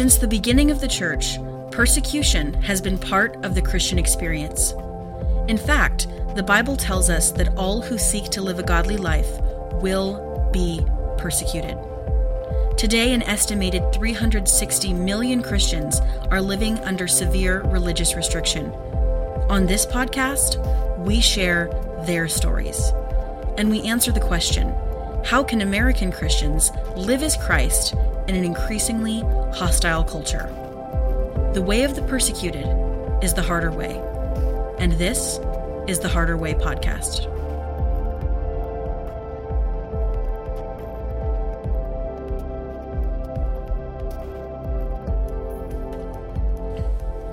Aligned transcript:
Since 0.00 0.16
the 0.16 0.26
beginning 0.26 0.70
of 0.70 0.80
the 0.80 0.88
church, 0.88 1.36
persecution 1.70 2.54
has 2.62 2.80
been 2.80 2.96
part 2.96 3.36
of 3.44 3.54
the 3.54 3.60
Christian 3.60 3.98
experience. 3.98 4.72
In 5.46 5.58
fact, 5.58 6.08
the 6.34 6.42
Bible 6.42 6.74
tells 6.74 7.10
us 7.10 7.32
that 7.32 7.54
all 7.54 7.82
who 7.82 7.98
seek 7.98 8.30
to 8.30 8.40
live 8.40 8.58
a 8.58 8.62
godly 8.62 8.96
life 8.96 9.28
will 9.82 10.48
be 10.54 10.80
persecuted. 11.18 11.76
Today, 12.78 13.12
an 13.12 13.20
estimated 13.24 13.92
360 13.92 14.94
million 14.94 15.42
Christians 15.42 16.00
are 16.30 16.40
living 16.40 16.78
under 16.78 17.06
severe 17.06 17.60
religious 17.64 18.14
restriction. 18.14 18.72
On 19.50 19.66
this 19.66 19.84
podcast, 19.84 20.56
we 21.04 21.20
share 21.20 21.68
their 22.06 22.26
stories. 22.26 22.90
And 23.58 23.70
we 23.70 23.82
answer 23.82 24.12
the 24.12 24.18
question 24.18 24.74
how 25.26 25.44
can 25.44 25.60
American 25.60 26.10
Christians 26.10 26.70
live 26.96 27.22
as 27.22 27.36
Christ 27.36 27.94
in 28.28 28.34
an 28.34 28.44
increasingly 28.44 29.20
hostile 29.52 30.04
culture? 30.04 30.48
The 31.54 31.62
way 31.62 31.84
of 31.84 31.94
the 31.94 32.02
persecuted 32.02 32.66
is 33.22 33.34
the 33.34 33.42
harder 33.42 33.72
way. 33.72 34.00
And 34.78 34.92
this 34.92 35.38
is 35.88 36.00
the 36.00 36.08
Harder 36.08 36.36
Way 36.36 36.54
podcast. 36.54 37.29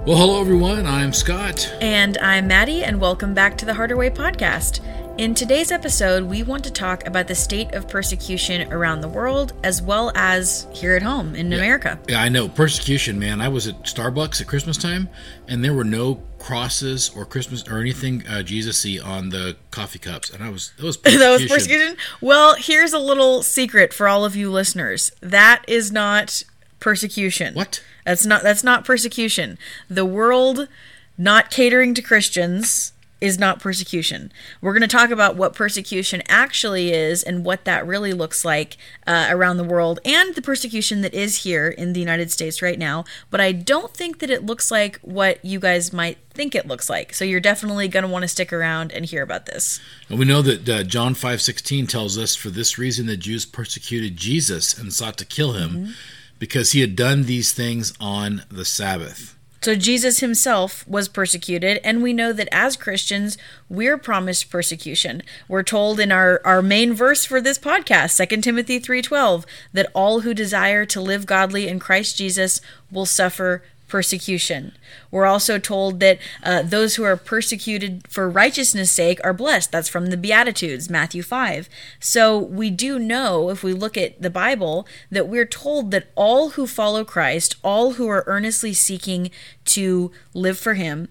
Well, 0.07 0.15
hello 0.15 0.39
everyone. 0.39 0.85
I'm 0.87 1.11
Scott. 1.11 1.69
And 1.81 2.17
I'm 2.19 2.47
Maddie, 2.47 2.81
and 2.81 3.01
welcome 3.01 3.33
back 3.33 3.57
to 3.57 3.65
the 3.65 3.73
Harder 3.73 3.97
Way 3.97 4.09
podcast. 4.09 4.79
In 5.17 5.35
today's 5.35 5.69
episode, 5.69 6.23
we 6.23 6.43
want 6.43 6.63
to 6.63 6.71
talk 6.71 7.05
about 7.05 7.27
the 7.27 7.35
state 7.35 7.73
of 7.73 7.89
persecution 7.89 8.71
around 8.71 9.01
the 9.01 9.09
world 9.09 9.51
as 9.65 9.81
well 9.81 10.13
as 10.15 10.65
here 10.71 10.95
at 10.95 11.01
home 11.01 11.35
in 11.35 11.51
yeah. 11.51 11.57
America. 11.57 11.99
Yeah, 12.07 12.21
I 12.21 12.29
know. 12.29 12.47
Persecution, 12.47 13.19
man. 13.19 13.41
I 13.41 13.49
was 13.49 13.67
at 13.67 13.83
Starbucks 13.83 14.39
at 14.39 14.47
Christmas 14.47 14.77
time, 14.77 15.09
and 15.49 15.61
there 15.61 15.73
were 15.73 15.83
no 15.83 16.23
crosses 16.39 17.09
or 17.13 17.25
Christmas 17.25 17.67
or 17.67 17.79
anything 17.79 18.25
uh, 18.27 18.43
Jesus-y 18.43 18.99
on 19.03 19.27
the 19.27 19.57
coffee 19.71 19.99
cups, 19.99 20.29
and 20.29 20.41
I 20.41 20.49
was 20.49 20.71
that 20.77 20.85
was 20.85 20.97
that 21.01 21.31
was 21.31 21.47
persecution. 21.47 21.97
Well, 22.21 22.55
here's 22.57 22.93
a 22.93 22.99
little 22.99 23.43
secret 23.43 23.93
for 23.93 24.07
all 24.07 24.23
of 24.23 24.37
you 24.37 24.49
listeners. 24.51 25.11
That 25.19 25.65
is 25.67 25.91
not 25.91 26.43
persecution. 26.79 27.55
What? 27.55 27.83
That's 28.07 28.25
not 28.25 28.41
that's 28.41 28.63
not 28.63 28.85
persecution. 28.85 29.57
The 29.89 30.05
world 30.05 30.69
not 31.17 31.51
catering 31.51 31.93
to 31.93 32.01
Christians 32.01 32.93
is 33.19 33.37
not 33.37 33.59
persecution. 33.59 34.31
We're 34.61 34.71
going 34.71 34.87
to 34.87 34.87
talk 34.87 35.09
about 35.09 35.35
what 35.35 35.53
persecution 35.53 36.23
actually 36.29 36.93
is 36.93 37.21
and 37.21 37.43
what 37.43 37.65
that 37.65 37.85
really 37.85 38.13
looks 38.13 38.45
like 38.45 38.77
uh, 39.05 39.27
around 39.29 39.57
the 39.57 39.65
world 39.65 39.99
and 40.05 40.35
the 40.35 40.41
persecution 40.41 41.01
that 41.01 41.13
is 41.13 41.43
here 41.43 41.67
in 41.67 41.91
the 41.91 41.99
United 41.99 42.31
States 42.31 42.61
right 42.61 42.79
now. 42.79 43.03
But 43.29 43.41
I 43.41 43.51
don't 43.51 43.93
think 43.93 44.19
that 44.19 44.29
it 44.29 44.45
looks 44.45 44.71
like 44.71 44.99
what 44.99 45.43
you 45.43 45.59
guys 45.59 45.91
might 45.91 46.17
think 46.29 46.55
it 46.55 46.65
looks 46.65 46.89
like. 46.89 47.13
So 47.13 47.25
you're 47.25 47.41
definitely 47.41 47.89
going 47.89 48.03
to 48.03 48.09
want 48.09 48.23
to 48.23 48.29
stick 48.29 48.53
around 48.53 48.93
and 48.93 49.03
hear 49.03 49.23
about 49.23 49.47
this. 49.47 49.81
And 50.07 50.17
we 50.17 50.23
know 50.23 50.41
that 50.43 50.69
uh, 50.69 50.83
John 50.83 51.13
5:16 51.13 51.89
tells 51.89 52.17
us 52.17 52.37
for 52.37 52.51
this 52.51 52.77
reason 52.77 53.07
the 53.07 53.17
Jews 53.17 53.45
persecuted 53.45 54.15
Jesus 54.15 54.77
and 54.77 54.93
sought 54.93 55.17
to 55.17 55.25
kill 55.25 55.53
him. 55.53 55.69
Mm-hmm 55.71 55.91
because 56.39 56.71
he 56.71 56.81
had 56.81 56.95
done 56.95 57.23
these 57.23 57.51
things 57.51 57.93
on 57.99 58.43
the 58.49 58.65
Sabbath. 58.65 59.37
So 59.61 59.75
Jesus 59.75 60.19
himself 60.19 60.87
was 60.87 61.09
persecuted, 61.09 61.81
and 61.83 62.01
we 62.01 62.13
know 62.13 62.31
that 62.31 62.47
as 62.51 62.77
Christians, 62.77 63.37
we're 63.67 63.97
promised 63.97 64.49
persecution. 64.49 65.23
We're 65.47 65.63
told 65.63 65.99
in 65.99 66.11
our, 66.11 66.39
our 66.45 66.61
main 66.61 66.93
verse 66.93 67.25
for 67.25 67.41
this 67.41 67.57
podcast, 67.57 68.15
2 68.15 68.41
Timothy 68.41 68.79
3:12, 68.79 69.45
that 69.73 69.91
all 69.93 70.21
who 70.21 70.33
desire 70.33 70.85
to 70.85 71.01
live 71.01 71.25
godly 71.25 71.67
in 71.67 71.79
Christ 71.79 72.17
Jesus 72.17 72.61
will 72.91 73.05
suffer 73.05 73.63
persecution. 73.87 74.73
We're 75.11 75.25
also 75.25 75.57
told 75.59 75.99
that 75.99 76.19
uh, 76.43 76.61
those 76.61 76.95
who 76.95 77.03
are 77.03 77.15
persecuted 77.15 78.03
for 78.09 78.29
righteousness' 78.29 78.91
sake 78.91 79.19
are 79.23 79.33
blessed. 79.33 79.71
That's 79.71 79.89
from 79.89 80.07
the 80.07 80.17
Beatitudes, 80.17 80.89
Matthew 80.89 81.23
5. 81.23 81.69
So 81.99 82.37
we 82.37 82.69
do 82.69 82.99
know, 82.99 83.49
if 83.49 83.63
we 83.63 83.73
look 83.73 83.97
at 83.97 84.21
the 84.21 84.29
Bible, 84.29 84.87
that 85.09 85.27
we're 85.27 85.45
told 85.45 85.91
that 85.91 86.07
all 86.15 86.49
who 86.51 86.67
follow 86.67 87.03
Christ, 87.03 87.55
all 87.63 87.93
who 87.93 88.07
are 88.07 88.23
earnestly 88.27 88.73
seeking 88.73 89.31
to 89.65 90.11
live 90.33 90.57
for 90.57 90.73
Him, 90.73 91.07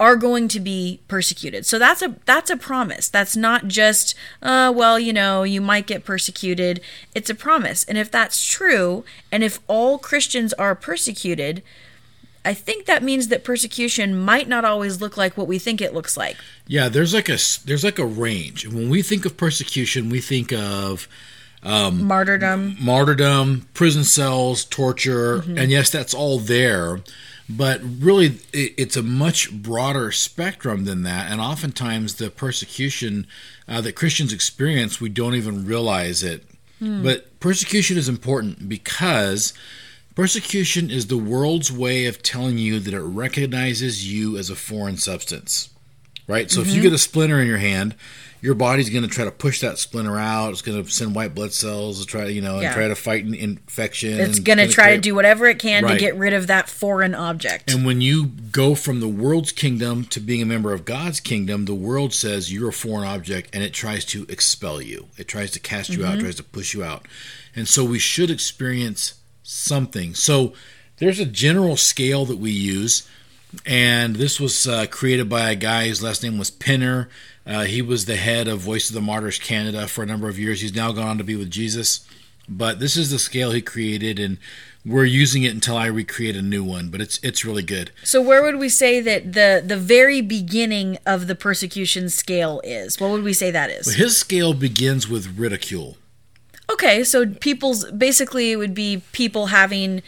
are 0.00 0.16
going 0.16 0.46
to 0.48 0.60
be 0.60 1.00
persecuted. 1.08 1.66
So 1.66 1.78
that's 1.78 2.02
a 2.02 2.14
that's 2.24 2.50
a 2.50 2.56
promise. 2.56 3.08
That's 3.08 3.36
not 3.36 3.66
just 3.66 4.14
uh, 4.42 4.72
well, 4.74 4.98
you 4.98 5.12
know, 5.12 5.42
you 5.42 5.60
might 5.60 5.86
get 5.86 6.04
persecuted. 6.04 6.80
It's 7.14 7.30
a 7.30 7.34
promise. 7.34 7.84
And 7.84 7.98
if 7.98 8.10
that's 8.10 8.44
true, 8.44 9.04
and 9.32 9.42
if 9.42 9.58
all 9.66 9.98
Christians 9.98 10.52
are 10.54 10.74
persecuted, 10.74 11.62
I 12.44 12.54
think 12.54 12.86
that 12.86 13.02
means 13.02 13.28
that 13.28 13.44
persecution 13.44 14.18
might 14.18 14.48
not 14.48 14.64
always 14.64 15.00
look 15.00 15.16
like 15.16 15.36
what 15.36 15.46
we 15.46 15.58
think 15.58 15.80
it 15.80 15.92
looks 15.92 16.16
like. 16.16 16.36
Yeah, 16.66 16.88
there's 16.88 17.12
like 17.12 17.28
a 17.28 17.38
there's 17.64 17.84
like 17.84 17.98
a 17.98 18.06
range. 18.06 18.66
When 18.66 18.88
we 18.88 19.02
think 19.02 19.26
of 19.26 19.36
persecution, 19.36 20.08
we 20.08 20.20
think 20.20 20.52
of 20.52 21.08
um, 21.62 22.04
martyrdom, 22.04 22.76
martyrdom, 22.80 23.68
prison 23.74 24.04
cells, 24.04 24.64
torture, 24.64 25.38
mm-hmm. 25.38 25.58
and 25.58 25.70
yes, 25.70 25.90
that's 25.90 26.14
all 26.14 26.38
there. 26.38 27.00
But 27.50 27.80
really, 27.82 28.40
it's 28.52 28.96
a 28.96 29.02
much 29.02 29.50
broader 29.50 30.12
spectrum 30.12 30.84
than 30.84 31.02
that, 31.04 31.30
and 31.30 31.40
oftentimes 31.40 32.16
the 32.16 32.30
persecution 32.30 33.26
uh, 33.66 33.80
that 33.80 33.94
Christians 33.94 34.32
experience, 34.32 35.00
we 35.00 35.08
don't 35.08 35.34
even 35.34 35.64
realize 35.64 36.22
it. 36.22 36.44
Mm. 36.80 37.02
But 37.02 37.40
persecution 37.40 37.96
is 37.96 38.08
important 38.08 38.68
because 38.68 39.54
Persecution 40.18 40.90
is 40.90 41.06
the 41.06 41.16
world's 41.16 41.70
way 41.70 42.06
of 42.06 42.24
telling 42.24 42.58
you 42.58 42.80
that 42.80 42.92
it 42.92 43.00
recognizes 43.00 44.12
you 44.12 44.36
as 44.36 44.50
a 44.50 44.56
foreign 44.56 44.96
substance. 44.96 45.70
Right? 46.26 46.50
So 46.50 46.60
mm-hmm. 46.60 46.68
if 46.68 46.74
you 46.74 46.80
mm-hmm. 46.80 46.88
get 46.88 46.92
a 46.92 46.98
splinter 46.98 47.40
in 47.40 47.46
your 47.46 47.58
hand, 47.58 47.94
your 48.40 48.54
body's 48.54 48.90
going 48.90 49.04
to 49.04 49.08
try 49.08 49.24
to 49.24 49.30
push 49.30 49.60
that 49.60 49.78
splinter 49.78 50.18
out. 50.18 50.50
It's 50.50 50.60
going 50.60 50.82
to 50.82 50.90
send 50.90 51.14
white 51.14 51.36
blood 51.36 51.52
cells 51.52 52.00
to 52.00 52.06
try, 52.06 52.26
you 52.26 52.40
know, 52.40 52.58
yeah. 52.58 52.66
and 52.66 52.74
try 52.74 52.88
to 52.88 52.96
fight 52.96 53.26
an 53.26 53.34
infection. 53.34 54.18
It's 54.18 54.40
going 54.40 54.58
to 54.58 54.66
try 54.66 54.96
to 54.96 55.00
do 55.00 55.14
whatever 55.14 55.46
it 55.46 55.60
can 55.60 55.84
right. 55.84 55.92
to 55.92 55.98
get 56.00 56.16
rid 56.16 56.32
of 56.32 56.48
that 56.48 56.68
foreign 56.68 57.14
object. 57.14 57.72
And 57.72 57.86
when 57.86 58.00
you 58.00 58.26
go 58.26 58.74
from 58.74 58.98
the 58.98 59.06
world's 59.06 59.52
kingdom 59.52 60.04
to 60.06 60.18
being 60.18 60.42
a 60.42 60.46
member 60.46 60.72
of 60.72 60.84
God's 60.84 61.20
kingdom, 61.20 61.66
the 61.66 61.74
world 61.74 62.12
says 62.12 62.52
you're 62.52 62.70
a 62.70 62.72
foreign 62.72 63.06
object 63.06 63.50
and 63.54 63.62
it 63.62 63.72
tries 63.72 64.04
to 64.06 64.26
expel 64.28 64.82
you. 64.82 65.06
It 65.16 65.28
tries 65.28 65.52
to 65.52 65.60
cast 65.60 65.90
you 65.90 65.98
mm-hmm. 65.98 66.14
out, 66.14 66.18
tries 66.18 66.34
to 66.34 66.44
push 66.44 66.74
you 66.74 66.82
out. 66.82 67.06
And 67.54 67.68
so 67.68 67.84
we 67.84 68.00
should 68.00 68.32
experience 68.32 69.14
something. 69.48 70.14
So 70.14 70.52
there's 70.98 71.18
a 71.18 71.24
general 71.24 71.76
scale 71.76 72.24
that 72.26 72.38
we 72.38 72.50
use, 72.50 73.08
and 73.64 74.16
this 74.16 74.38
was 74.38 74.68
uh, 74.68 74.86
created 74.90 75.28
by 75.28 75.50
a 75.50 75.54
guy 75.54 75.88
whose 75.88 76.02
last 76.02 76.22
name 76.22 76.38
was 76.38 76.50
Penner. 76.50 77.08
Uh, 77.46 77.64
he 77.64 77.80
was 77.80 78.04
the 78.04 78.16
head 78.16 78.46
of 78.46 78.60
Voice 78.60 78.90
of 78.90 78.94
the 78.94 79.00
Martyrs 79.00 79.38
Canada 79.38 79.88
for 79.88 80.02
a 80.02 80.06
number 80.06 80.28
of 80.28 80.38
years. 80.38 80.60
He's 80.60 80.74
now 80.74 80.92
gone 80.92 81.08
on 81.08 81.18
to 81.18 81.24
be 81.24 81.34
with 81.34 81.50
Jesus. 81.50 82.06
But 82.46 82.80
this 82.80 82.96
is 82.96 83.10
the 83.10 83.18
scale 83.18 83.52
he 83.52 83.60
created, 83.60 84.18
and 84.18 84.38
we're 84.84 85.04
using 85.04 85.42
it 85.42 85.52
until 85.52 85.76
I 85.76 85.86
recreate 85.86 86.34
a 86.34 86.40
new 86.40 86.64
one. 86.64 86.88
But 86.88 87.02
it's 87.02 87.20
it's 87.22 87.44
really 87.44 87.62
good. 87.62 87.90
So 88.04 88.22
where 88.22 88.42
would 88.42 88.56
we 88.56 88.70
say 88.70 89.00
that 89.00 89.34
the 89.34 89.62
the 89.64 89.76
very 89.76 90.22
beginning 90.22 90.98
of 91.04 91.26
the 91.26 91.34
persecution 91.34 92.08
scale 92.08 92.62
is? 92.64 92.98
What 92.98 93.10
would 93.10 93.22
we 93.22 93.34
say 93.34 93.50
that 93.50 93.68
is? 93.70 93.86
Well, 93.86 93.96
his 93.96 94.16
scale 94.16 94.54
begins 94.54 95.08
with 95.08 95.38
ridicule. 95.38 95.98
Okay, 96.70 97.02
so 97.04 97.26
people's 97.26 97.90
basically 97.90 98.52
it 98.52 98.56
would 98.56 98.74
be 98.74 99.02
people 99.12 99.46
having 99.46 100.02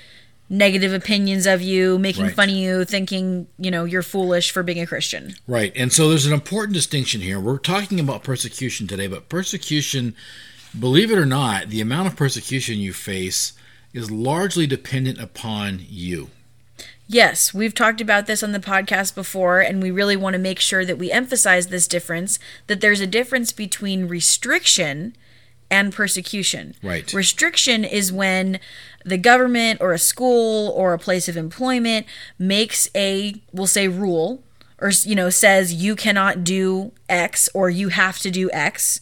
negative 0.50 0.92
opinions 0.92 1.46
of 1.46 1.62
you, 1.62 1.96
making 1.98 2.24
right. 2.24 2.34
fun 2.34 2.48
of 2.48 2.54
you, 2.54 2.84
thinking, 2.84 3.46
you 3.58 3.70
know, 3.70 3.84
you're 3.84 4.02
foolish 4.02 4.50
for 4.50 4.64
being 4.64 4.80
a 4.80 4.86
Christian. 4.86 5.34
Right. 5.46 5.72
And 5.76 5.92
so 5.92 6.08
there's 6.08 6.26
an 6.26 6.32
important 6.32 6.74
distinction 6.74 7.20
here. 7.20 7.38
We're 7.38 7.58
talking 7.58 8.00
about 8.00 8.24
persecution 8.24 8.88
today, 8.88 9.06
but 9.06 9.28
persecution, 9.28 10.14
believe 10.78 11.12
it 11.12 11.18
or 11.18 11.24
not, 11.24 11.68
the 11.68 11.80
amount 11.80 12.08
of 12.08 12.16
persecution 12.16 12.78
you 12.78 12.92
face 12.92 13.52
is 13.94 14.10
largely 14.10 14.66
dependent 14.66 15.20
upon 15.20 15.80
you. 15.88 16.30
Yes, 17.06 17.54
we've 17.54 17.74
talked 17.74 18.00
about 18.00 18.26
this 18.26 18.42
on 18.42 18.52
the 18.52 18.60
podcast 18.60 19.16
before, 19.16 19.60
and 19.60 19.82
we 19.82 19.90
really 19.90 20.16
want 20.16 20.34
to 20.34 20.38
make 20.38 20.60
sure 20.60 20.84
that 20.84 20.98
we 20.98 21.10
emphasize 21.10 21.66
this 21.68 21.88
difference 21.88 22.38
that 22.66 22.80
there's 22.80 23.00
a 23.00 23.06
difference 23.06 23.50
between 23.50 24.06
restriction 24.06 25.16
and 25.70 25.92
persecution. 25.92 26.74
Right. 26.82 27.12
Restriction 27.12 27.84
is 27.84 28.12
when 28.12 28.60
the 29.04 29.18
government 29.18 29.80
or 29.80 29.92
a 29.92 29.98
school 29.98 30.70
or 30.70 30.92
a 30.92 30.98
place 30.98 31.28
of 31.28 31.36
employment 31.36 32.06
makes 32.38 32.90
a, 32.94 33.34
we'll 33.52 33.66
say, 33.66 33.88
rule 33.88 34.42
or, 34.78 34.90
you 35.04 35.14
know, 35.14 35.30
says 35.30 35.72
you 35.72 35.94
cannot 35.94 36.44
do 36.44 36.92
X 37.08 37.48
or 37.54 37.70
you 37.70 37.88
have 37.88 38.18
to 38.20 38.30
do 38.30 38.50
X. 38.52 39.00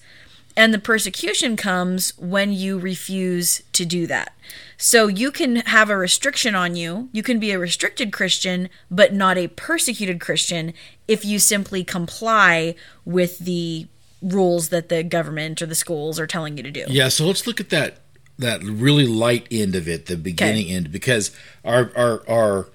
And 0.57 0.75
the 0.75 0.81
persecution 0.81 1.57
comes 1.57 2.19
when 2.19 2.53
you 2.53 2.79
refuse 2.79 3.63
to 3.73 3.85
do 3.85 4.09
that. 4.09 4.35
So 4.77 5.07
you 5.07 5.31
can 5.31 5.57
have 5.57 5.89
a 5.89 5.97
restriction 5.97 6.57
on 6.57 6.75
you. 6.75 7.09
You 7.13 7.23
can 7.23 7.39
be 7.39 7.53
a 7.53 7.59
restricted 7.59 8.13
Christian, 8.13 8.69
but 8.91 9.13
not 9.13 9.39
a 9.39 9.49
persecuted 9.49 10.21
Christian 10.21 10.75
if 11.07 11.25
you 11.25 11.39
simply 11.39 11.85
comply 11.85 12.75
with 13.05 13.39
the 13.39 13.87
rules 14.23 14.71
that 14.71 14.89
the 14.89 15.03
government 15.03 15.63
or 15.63 15.67
the 15.67 15.75
schools 15.75 16.19
are 16.19 16.27
telling 16.27 16.57
you 16.57 16.63
to 16.63 16.71
do. 16.71 16.85
Yeah, 16.89 17.09
so 17.09 17.27
let's 17.27 17.47
look 17.47 17.61
at 17.61 17.71
that 17.71 18.01
that 18.39 18.63
really 18.63 19.07
light 19.07 19.47
end 19.51 19.75
of 19.75 19.89
it, 19.89 20.07
the 20.07 20.17
beginning 20.17 20.69
end, 20.69 20.93
because 20.93 21.35
our 21.65 21.91
our 21.97 22.29
our 22.29 22.69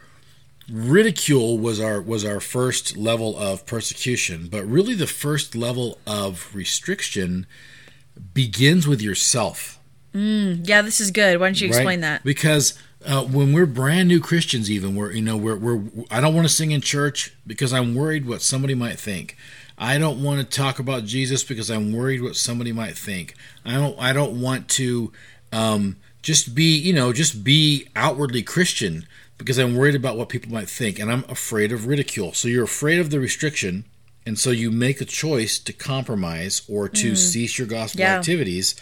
ridicule 0.69 1.57
was 1.57 1.79
our 1.79 2.01
was 2.01 2.25
our 2.25 2.39
first 2.39 2.97
level 2.97 3.37
of 3.37 3.65
persecution, 3.65 4.47
but 4.49 4.65
really 4.65 4.93
the 4.93 5.07
first 5.07 5.55
level 5.55 5.97
of 6.05 6.53
restriction 6.53 7.45
begins 8.33 8.87
with 8.87 9.01
yourself. 9.01 9.79
Yeah, 10.13 10.83
this 10.83 10.99
is 10.99 11.09
good. 11.09 11.39
Why 11.39 11.47
don't 11.47 11.59
you 11.59 11.67
explain 11.67 11.87
right? 11.87 12.01
that? 12.01 12.23
Because 12.23 12.77
uh, 13.05 13.23
when 13.23 13.51
we're 13.51 13.65
brand 13.65 14.07
new 14.07 14.19
Christians, 14.19 14.69
even 14.69 14.95
we're 14.95 15.11
you 15.11 15.21
know 15.21 15.37
we're 15.37 15.57
we're 15.57 15.81
I 16.11 16.21
don't 16.21 16.35
want 16.35 16.47
to 16.47 16.53
sing 16.53 16.71
in 16.71 16.81
church 16.81 17.33
because 17.47 17.73
I'm 17.73 17.95
worried 17.95 18.25
what 18.25 18.41
somebody 18.41 18.75
might 18.75 18.99
think. 18.99 19.37
I 19.77 19.97
don't 19.97 20.21
want 20.23 20.39
to 20.39 20.57
talk 20.57 20.79
about 20.79 21.05
Jesus 21.05 21.43
because 21.43 21.69
I'm 21.69 21.91
worried 21.93 22.21
what 22.21 22.35
somebody 22.35 22.71
might 22.71 22.97
think. 22.97 23.35
I 23.65 23.73
don't 23.73 23.97
I 23.99 24.13
don't 24.13 24.39
want 24.41 24.69
to 24.69 25.11
um, 25.51 25.97
just 26.21 26.53
be 26.55 26.77
you 26.77 26.93
know 26.93 27.11
just 27.13 27.43
be 27.43 27.87
outwardly 27.95 28.43
Christian 28.43 29.07
because 29.37 29.57
I'm 29.57 29.75
worried 29.75 29.95
about 29.95 30.15
what 30.17 30.29
people 30.29 30.51
might 30.51 30.69
think 30.69 30.99
and 30.99 31.11
I'm 31.11 31.25
afraid 31.27 31.71
of 31.71 31.87
ridicule. 31.87 32.33
So 32.33 32.47
you're 32.47 32.63
afraid 32.63 32.99
of 32.99 33.09
the 33.09 33.19
restriction 33.19 33.85
and 34.25 34.39
so 34.39 34.51
you 34.51 34.71
make 34.71 35.01
a 35.01 35.05
choice 35.05 35.59
to 35.59 35.73
compromise 35.73 36.61
or 36.69 36.87
to 36.87 37.15
cease 37.15 37.57
your 37.57 37.67
gospel 37.67 38.01
Yeah. 38.01 38.17
activities 38.19 38.75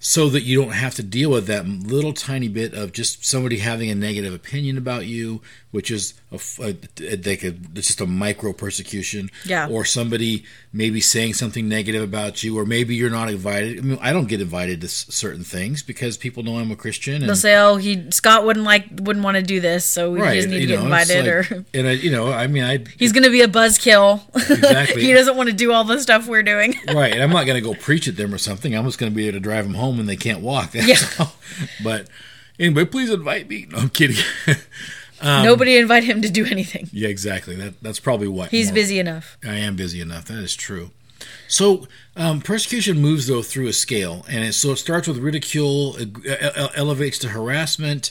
so 0.00 0.28
that 0.28 0.42
you 0.42 0.60
don't 0.60 0.72
have 0.72 0.94
to 0.96 1.02
deal 1.02 1.30
with 1.30 1.46
that 1.46 1.66
little 1.66 2.12
tiny 2.12 2.48
bit 2.48 2.74
of 2.74 2.92
just 2.92 3.24
somebody 3.24 3.58
having 3.58 3.90
a 3.90 3.94
negative 3.94 4.32
opinion 4.34 4.76
about 4.78 5.06
you, 5.06 5.40
which 5.70 5.90
is 5.90 6.14
a, 6.32 6.38
a- 6.62 7.16
they 7.16 7.36
could 7.36 7.76
it's 7.76 7.88
just 7.88 8.00
a 8.00 8.06
micro 8.06 8.52
persecution, 8.52 9.30
Yeah. 9.44 9.68
or 9.68 9.84
somebody 9.84 10.44
maybe 10.72 11.00
saying 11.00 11.34
something 11.34 11.68
negative 11.68 12.02
about 12.02 12.42
you, 12.42 12.58
or 12.58 12.64
maybe 12.66 12.94
you're 12.94 13.10
not 13.10 13.30
invited. 13.30 13.78
I 13.78 13.80
mean, 13.82 13.98
I 14.02 14.12
don't 14.12 14.28
get 14.28 14.40
invited 14.40 14.80
to 14.82 14.86
s- 14.86 15.06
certain 15.08 15.44
things 15.44 15.82
because 15.82 16.16
people 16.16 16.42
know 16.42 16.58
I'm 16.58 16.70
a 16.70 16.76
Christian, 16.76 17.16
and 17.16 17.24
They'll 17.28 17.36
say, 17.36 17.56
"Oh, 17.56 17.76
he 17.76 18.10
Scott 18.10 18.44
wouldn't 18.44 18.64
like 18.66 18.86
wouldn't 19.00 19.24
want 19.24 19.36
to 19.36 19.42
do 19.42 19.60
this, 19.60 19.84
so 19.84 20.10
we 20.12 20.20
just 20.20 20.48
need 20.48 20.60
to 20.60 20.66
get 20.66 20.78
know, 20.78 20.84
invited." 20.84 21.26
like- 21.26 21.50
or 21.50 21.64
and 21.74 21.86
I, 21.88 21.92
you 21.92 22.10
know, 22.10 22.30
I 22.32 22.46
mean, 22.48 22.64
I 22.64 22.84
he's 22.98 23.12
going 23.12 23.24
to 23.24 23.30
be 23.30 23.40
a 23.42 23.48
buzzkill. 23.48 24.20
Exactly. 24.34 25.02
he 25.06 25.12
doesn't 25.12 25.36
want 25.36 25.48
to 25.48 25.54
do 25.54 25.72
all 25.72 25.84
the 25.84 26.00
stuff 26.00 26.26
we're 26.26 26.42
doing. 26.42 26.74
right. 26.92 27.12
And 27.12 27.22
I'm 27.22 27.30
not 27.30 27.46
going 27.46 27.62
to 27.62 27.66
go 27.66 27.74
preach 27.74 28.08
at 28.08 28.16
them 28.16 28.34
or 28.34 28.38
something. 28.38 28.74
I'm 28.76 28.84
just 28.84 28.98
going 28.98 29.10
to 29.12 29.16
be 29.16 29.28
able 29.28 29.36
to 29.36 29.40
drive 29.40 29.64
them 29.64 29.74
home 29.74 29.85
when 29.92 30.06
they 30.06 30.16
can't 30.16 30.40
walk. 30.40 30.70
Yeah. 30.74 30.96
But 31.82 32.08
anyway, 32.58 32.84
please 32.84 33.10
invite 33.10 33.48
me. 33.48 33.66
No, 33.70 33.78
I'm 33.78 33.88
kidding. 33.90 34.16
Nobody 35.22 35.78
invite 35.78 36.04
him 36.04 36.20
to 36.22 36.28
do 36.30 36.44
anything. 36.44 36.88
yeah, 36.92 37.08
exactly. 37.08 37.56
That 37.56 37.80
that's 37.82 38.00
probably 38.00 38.28
what 38.28 38.50
He's 38.50 38.66
more- 38.68 38.74
busy 38.74 38.98
enough. 38.98 39.38
I 39.44 39.54
am 39.56 39.76
busy 39.76 40.00
enough. 40.00 40.26
That 40.26 40.38
is 40.38 40.54
true. 40.54 40.90
So 41.48 41.86
um, 42.16 42.40
persecution 42.40 42.98
moves 43.00 43.26
though 43.26 43.42
through 43.42 43.68
a 43.68 43.72
scale, 43.72 44.24
and 44.28 44.44
it, 44.44 44.52
so 44.52 44.72
it 44.72 44.76
starts 44.76 45.08
with 45.08 45.18
ridicule, 45.18 45.96
uh, 46.28 46.68
elevates 46.74 47.18
to 47.20 47.28
harassment, 47.28 48.10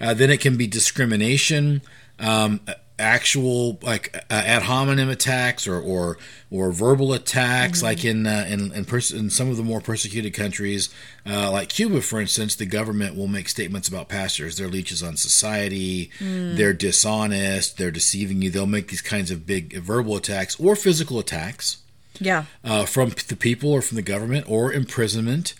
uh, 0.00 0.14
then 0.14 0.30
it 0.30 0.40
can 0.40 0.56
be 0.56 0.66
discrimination, 0.66 1.82
um, 2.20 2.60
actual 2.98 3.78
like 3.82 4.14
uh, 4.30 4.34
ad 4.34 4.62
hominem 4.62 5.08
attacks 5.08 5.66
or 5.66 5.80
or, 5.80 6.16
or 6.50 6.70
verbal 6.72 7.12
attacks, 7.12 7.82
like 7.82 8.04
in 8.04 8.26
uh, 8.26 8.46
in 8.48 8.72
in, 8.72 8.84
pers- 8.84 9.10
in 9.10 9.30
some 9.30 9.50
of 9.50 9.56
the 9.56 9.62
more 9.62 9.80
persecuted 9.80 10.32
countries, 10.34 10.88
uh, 11.26 11.50
like 11.50 11.68
Cuba, 11.70 12.00
for 12.00 12.20
instance. 12.20 12.54
The 12.54 12.66
government 12.66 13.16
will 13.16 13.26
make 13.26 13.48
statements 13.48 13.88
about 13.88 14.08
pastors. 14.08 14.56
They're 14.56 14.68
leeches 14.68 15.02
on 15.02 15.16
society. 15.16 16.10
They're 16.20 16.72
dishonest. 16.72 17.78
They're 17.78 17.90
deceiving 17.90 18.42
you. 18.42 18.50
They'll 18.50 18.66
make 18.66 18.88
these 18.88 19.02
kinds 19.02 19.30
of 19.30 19.46
big 19.46 19.76
verbal 19.76 20.16
attacks 20.16 20.58
or 20.60 20.76
physical 20.76 21.18
attacks 21.18 21.78
Yeah. 22.20 22.44
uh, 22.62 22.84
from 22.86 23.10
the 23.28 23.36
people 23.36 23.70
or 23.72 23.82
from 23.82 23.96
the 23.96 24.02
government 24.02 24.46
or 24.48 24.72
imprisonment. 24.72 25.54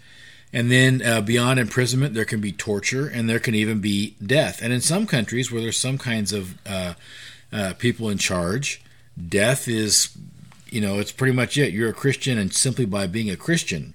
And 0.54 0.70
then 0.70 1.02
uh, 1.02 1.20
beyond 1.20 1.58
imprisonment, 1.58 2.14
there 2.14 2.24
can 2.24 2.40
be 2.40 2.52
torture 2.52 3.08
and 3.08 3.28
there 3.28 3.40
can 3.40 3.56
even 3.56 3.80
be 3.80 4.14
death. 4.24 4.62
And 4.62 4.72
in 4.72 4.80
some 4.80 5.04
countries 5.04 5.50
where 5.50 5.60
there's 5.60 5.76
some 5.76 5.98
kinds 5.98 6.32
of 6.32 6.54
uh, 6.64 6.94
uh, 7.52 7.74
people 7.76 8.08
in 8.08 8.18
charge, 8.18 8.80
death 9.28 9.66
is, 9.66 10.16
you 10.70 10.80
know, 10.80 11.00
it's 11.00 11.10
pretty 11.10 11.32
much 11.32 11.58
it. 11.58 11.72
You're 11.72 11.90
a 11.90 11.92
Christian, 11.94 12.38
and 12.38 12.54
simply 12.54 12.86
by 12.86 13.08
being 13.08 13.30
a 13.30 13.36
Christian, 13.36 13.94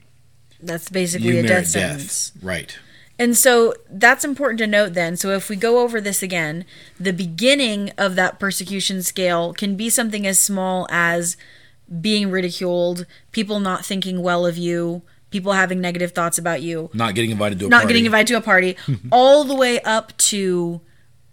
That's 0.61 0.89
basically 0.89 1.38
you 1.38 1.39
a 1.39 1.44
death 1.44 1.71
death. 1.71 2.01
sentence. 2.01 2.33
Right. 2.41 2.77
And 3.17 3.38
so 3.38 3.73
that's 3.89 4.25
important 4.25 4.59
to 4.59 4.67
note 4.67 4.94
then. 4.94 5.15
So 5.15 5.31
if 5.31 5.50
we 5.50 5.56
go 5.56 5.79
over 5.79 6.01
this 6.01 6.21
again, 6.21 6.65
the 7.00 7.13
beginning 7.13 7.91
of 7.97 8.15
that 8.15 8.38
persecution 8.38 9.01
scale 9.01 9.53
can 9.53 9.75
be 9.77 9.89
something 9.89 10.27
as 10.27 10.39
small 10.39 10.88
as 10.89 11.38
being 12.01 12.29
ridiculed, 12.29 13.06
people 13.31 13.59
not 13.59 13.85
thinking 13.85 14.21
well 14.21 14.45
of 14.45 14.57
you, 14.57 15.01
people 15.31 15.54
having 15.54 15.80
negative 15.81 16.12
thoughts 16.12 16.38
about 16.38 16.62
you, 16.62 16.90
Not 16.94 17.16
getting 17.16 17.31
invited 17.31 17.60
to 17.60 17.66
a 17.66 17.70
party. 17.70 17.72
not 17.72 17.81
party. 17.84 17.94
getting 17.94 18.06
invited 18.06 18.28
to 18.28 18.38
a 18.38 18.42
party, 18.42 18.78
all 19.12 19.44
the 19.44 19.56
way 19.56 19.80
up 19.81 20.16
to 20.18 20.81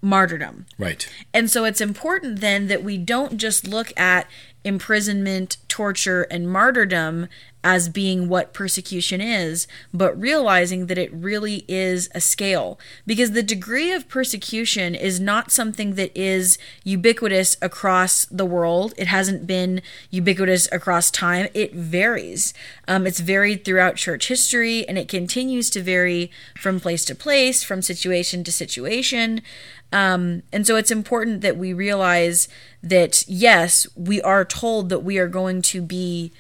martyrdom. 0.03 0.67
Right. 0.79 1.09
And 1.35 1.51
so 1.51 1.65
it's 1.65 1.81
important 1.81 2.41
then 2.41 2.69
that 2.69 2.85
we 2.85 2.99
don't 2.99 3.39
just 3.39 3.67
look 3.67 3.99
at 3.99 4.27
imprisonment, 4.65 5.57
torture, 5.69 6.23
and 6.31 6.51
martyrdom 6.51 7.29
as 7.67 7.89
being 7.89 8.29
what 8.29 8.53
persecution 8.53 9.21
is, 9.21 9.67
but 9.93 10.19
realizing 10.19 10.87
that 10.87 10.97
it 10.97 11.13
really 11.13 11.65
is 11.67 12.09
a 12.15 12.21
scale. 12.21 12.79
Because 13.05 13.33
the 13.33 13.43
degree 13.43 13.91
of 13.91 14.09
persecution 14.09 14.95
is 14.95 15.19
not 15.19 15.51
something 15.51 15.97
that 15.97 16.17
is 16.17 16.59
ubiquitous 16.85 17.57
across 17.61 18.25
the 18.27 18.45
world. 18.45 18.95
It 18.97 19.09
hasn't 19.09 19.49
been 19.49 19.83
ubiquitous 20.11 20.69
across 20.71 21.11
time. 21.11 21.49
It 21.55 21.75
varies. 21.75 22.55
Um, 22.87 23.05
it's 23.05 23.19
varied 23.19 23.65
throughout 23.65 23.97
church 23.97 24.29
history, 24.29 24.87
and 24.89 24.97
it 24.97 25.09
continues 25.09 25.69
to 25.71 25.83
vary 25.83 26.31
from 26.57 26.79
place 26.79 27.05
to 27.07 27.17
place, 27.17 27.65
from 27.65 27.83
situation 27.83 28.45
to 28.45 28.53
situation. 28.53 29.43
Um, 29.91 30.45
and 30.53 30.65
so 30.65 30.77
it's 30.77 30.93
important 30.93 31.41
that 31.41 31.57
we 31.57 31.73
realize 31.73 32.47
that, 32.81 33.25
yes, 33.27 33.89
we 33.97 34.23
are 34.23 34.45
told 34.45 34.89
that 34.91 35.03
we 35.03 35.19
are 35.19 35.27
going 35.27 35.63
to 35.63 35.83
be 35.83 36.31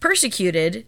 persecuted. 0.00 0.86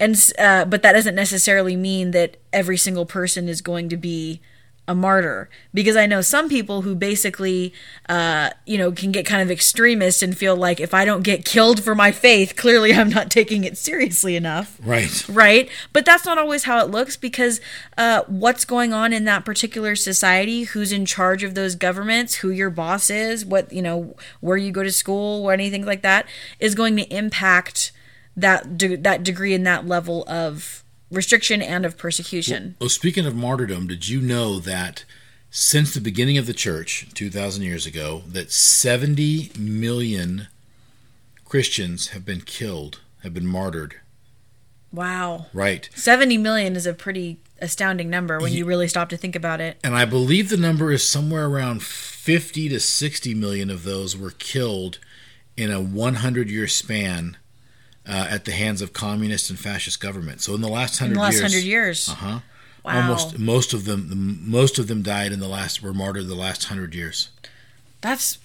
And 0.00 0.16
uh, 0.38 0.64
but 0.64 0.82
that 0.82 0.92
doesn't 0.92 1.16
necessarily 1.16 1.74
mean 1.74 2.12
that 2.12 2.36
every 2.52 2.76
single 2.76 3.04
person 3.06 3.48
is 3.48 3.60
going 3.60 3.88
to 3.88 3.96
be 3.96 4.40
a 4.86 4.94
martyr 4.94 5.50
because 5.74 5.96
I 5.96 6.06
know 6.06 6.22
some 6.22 6.48
people 6.48 6.80
who 6.80 6.94
basically, 6.94 7.74
uh, 8.08 8.50
you 8.64 8.78
know, 8.78 8.90
can 8.90 9.12
get 9.12 9.26
kind 9.26 9.42
of 9.42 9.50
extremist 9.50 10.22
and 10.22 10.36
feel 10.36 10.56
like 10.56 10.80
if 10.80 10.94
I 10.94 11.04
don't 11.04 11.22
get 11.22 11.44
killed 11.44 11.84
for 11.84 11.94
my 11.94 12.10
faith, 12.10 12.56
clearly 12.56 12.94
I'm 12.94 13.10
not 13.10 13.30
taking 13.30 13.64
it 13.64 13.76
seriously 13.76 14.34
enough 14.34 14.78
Right. 14.82 15.28
right? 15.28 15.68
But 15.92 16.06
that's 16.06 16.24
not 16.24 16.38
always 16.38 16.64
how 16.64 16.82
it 16.82 16.90
looks 16.90 17.18
because 17.18 17.60
uh, 17.98 18.22
what's 18.28 18.64
going 18.64 18.94
on 18.94 19.12
in 19.12 19.26
that 19.26 19.44
particular 19.44 19.94
society, 19.94 20.62
who's 20.62 20.90
in 20.90 21.04
charge 21.04 21.42
of 21.42 21.54
those 21.54 21.74
governments, 21.74 22.36
who 22.36 22.48
your 22.48 22.70
boss 22.70 23.10
is, 23.10 23.44
what 23.44 23.70
you 23.70 23.82
know, 23.82 24.16
where 24.40 24.56
you 24.56 24.72
go 24.72 24.82
to 24.82 24.92
school, 24.92 25.44
or 25.44 25.52
anything 25.52 25.84
like 25.84 26.00
that, 26.00 26.24
is 26.60 26.74
going 26.74 26.96
to 26.96 27.02
impact 27.14 27.92
that 28.40 28.78
de- 28.78 28.96
that 28.96 29.22
degree 29.24 29.54
and 29.54 29.66
that 29.66 29.86
level 29.86 30.24
of 30.28 30.82
restriction 31.10 31.62
and 31.62 31.84
of 31.86 31.96
persecution. 31.96 32.76
Well, 32.80 32.86
oh, 32.86 32.88
speaking 32.88 33.26
of 33.26 33.34
martyrdom, 33.34 33.86
did 33.86 34.08
you 34.08 34.20
know 34.20 34.58
that 34.60 35.04
since 35.50 35.94
the 35.94 36.00
beginning 36.00 36.36
of 36.36 36.46
the 36.46 36.52
church, 36.52 37.06
2,000 37.14 37.62
years 37.62 37.86
ago, 37.86 38.22
that 38.28 38.52
70 38.52 39.52
million 39.58 40.48
Christians 41.46 42.08
have 42.08 42.24
been 42.26 42.42
killed, 42.42 43.00
have 43.22 43.32
been 43.32 43.46
martyred? 43.46 43.96
Wow, 44.92 45.46
Right. 45.52 45.88
seventy 45.94 46.38
million 46.38 46.74
is 46.74 46.86
a 46.86 46.94
pretty 46.94 47.38
astounding 47.60 48.08
number 48.08 48.38
when 48.40 48.52
you 48.54 48.64
really 48.64 48.88
stop 48.88 49.08
to 49.10 49.16
think 49.18 49.36
about 49.36 49.60
it. 49.60 49.76
And 49.84 49.94
I 49.94 50.04
believe 50.06 50.48
the 50.48 50.56
number 50.56 50.90
is 50.92 51.06
somewhere 51.06 51.44
around 51.46 51.82
50 51.82 52.68
to 52.70 52.80
60 52.80 53.34
million 53.34 53.68
of 53.68 53.84
those 53.84 54.16
were 54.16 54.30
killed 54.30 54.98
in 55.58 55.70
a 55.70 55.80
100 55.80 56.48
year 56.50 56.66
span 56.68 57.36
uh, 58.08 58.26
at 58.30 58.44
the 58.46 58.52
hands 58.52 58.80
of 58.82 58.92
communist 58.92 59.50
and 59.50 59.58
fascist 59.58 60.00
governments. 60.00 60.44
So 60.44 60.54
in 60.54 60.60
the 60.60 60.68
last 60.68 61.00
In 61.00 61.06
hundred 61.08 61.14
the 61.16 61.20
last 61.20 61.32
years, 61.34 61.42
hundred 61.42 61.64
years, 61.64 62.08
uh-huh, 62.08 62.40
wow, 62.84 63.02
almost 63.02 63.38
most 63.38 63.72
of 63.74 63.84
them, 63.84 64.40
most 64.42 64.78
of 64.78 64.86
them 64.88 65.02
died 65.02 65.30
in 65.32 65.40
the 65.40 65.48
last 65.48 65.82
were 65.82 65.92
martyred 65.94 66.26
the 66.26 66.34
last 66.34 66.64
hundred 66.64 66.94
years. 66.94 67.28
that's 68.00 68.38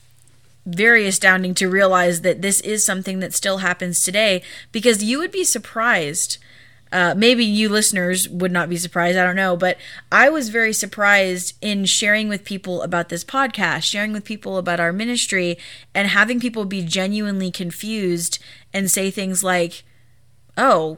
very 0.65 1.05
astounding 1.05 1.53
to 1.53 1.67
realize 1.67 2.21
that 2.21 2.41
this 2.41 2.61
is 2.61 2.85
something 2.85 3.19
that 3.19 3.33
still 3.33 3.57
happens 3.57 4.01
today 4.03 4.41
because 4.71 5.03
you 5.03 5.19
would 5.19 5.31
be 5.31 5.43
surprised 5.43 6.37
uh, 6.93 7.13
maybe 7.17 7.43
you 7.43 7.67
listeners 7.67 8.29
would 8.29 8.51
not 8.51 8.69
be 8.69 8.77
surprised 8.77 9.17
i 9.17 9.23
don't 9.23 9.35
know 9.35 9.57
but 9.57 9.77
i 10.11 10.29
was 10.29 10.49
very 10.49 10.71
surprised 10.71 11.55
in 11.61 11.83
sharing 11.83 12.29
with 12.29 12.45
people 12.45 12.81
about 12.81 13.09
this 13.09 13.23
podcast 13.23 13.83
sharing 13.83 14.13
with 14.13 14.23
people 14.23 14.57
about 14.57 14.79
our 14.79 14.93
ministry 14.93 15.57
and 15.93 16.07
having 16.07 16.39
people 16.39 16.63
be 16.63 16.81
genuinely 16.81 17.51
confused 17.51 18.39
and 18.73 18.89
say 18.89 19.11
things 19.11 19.43
like 19.43 19.83
oh 20.57 20.97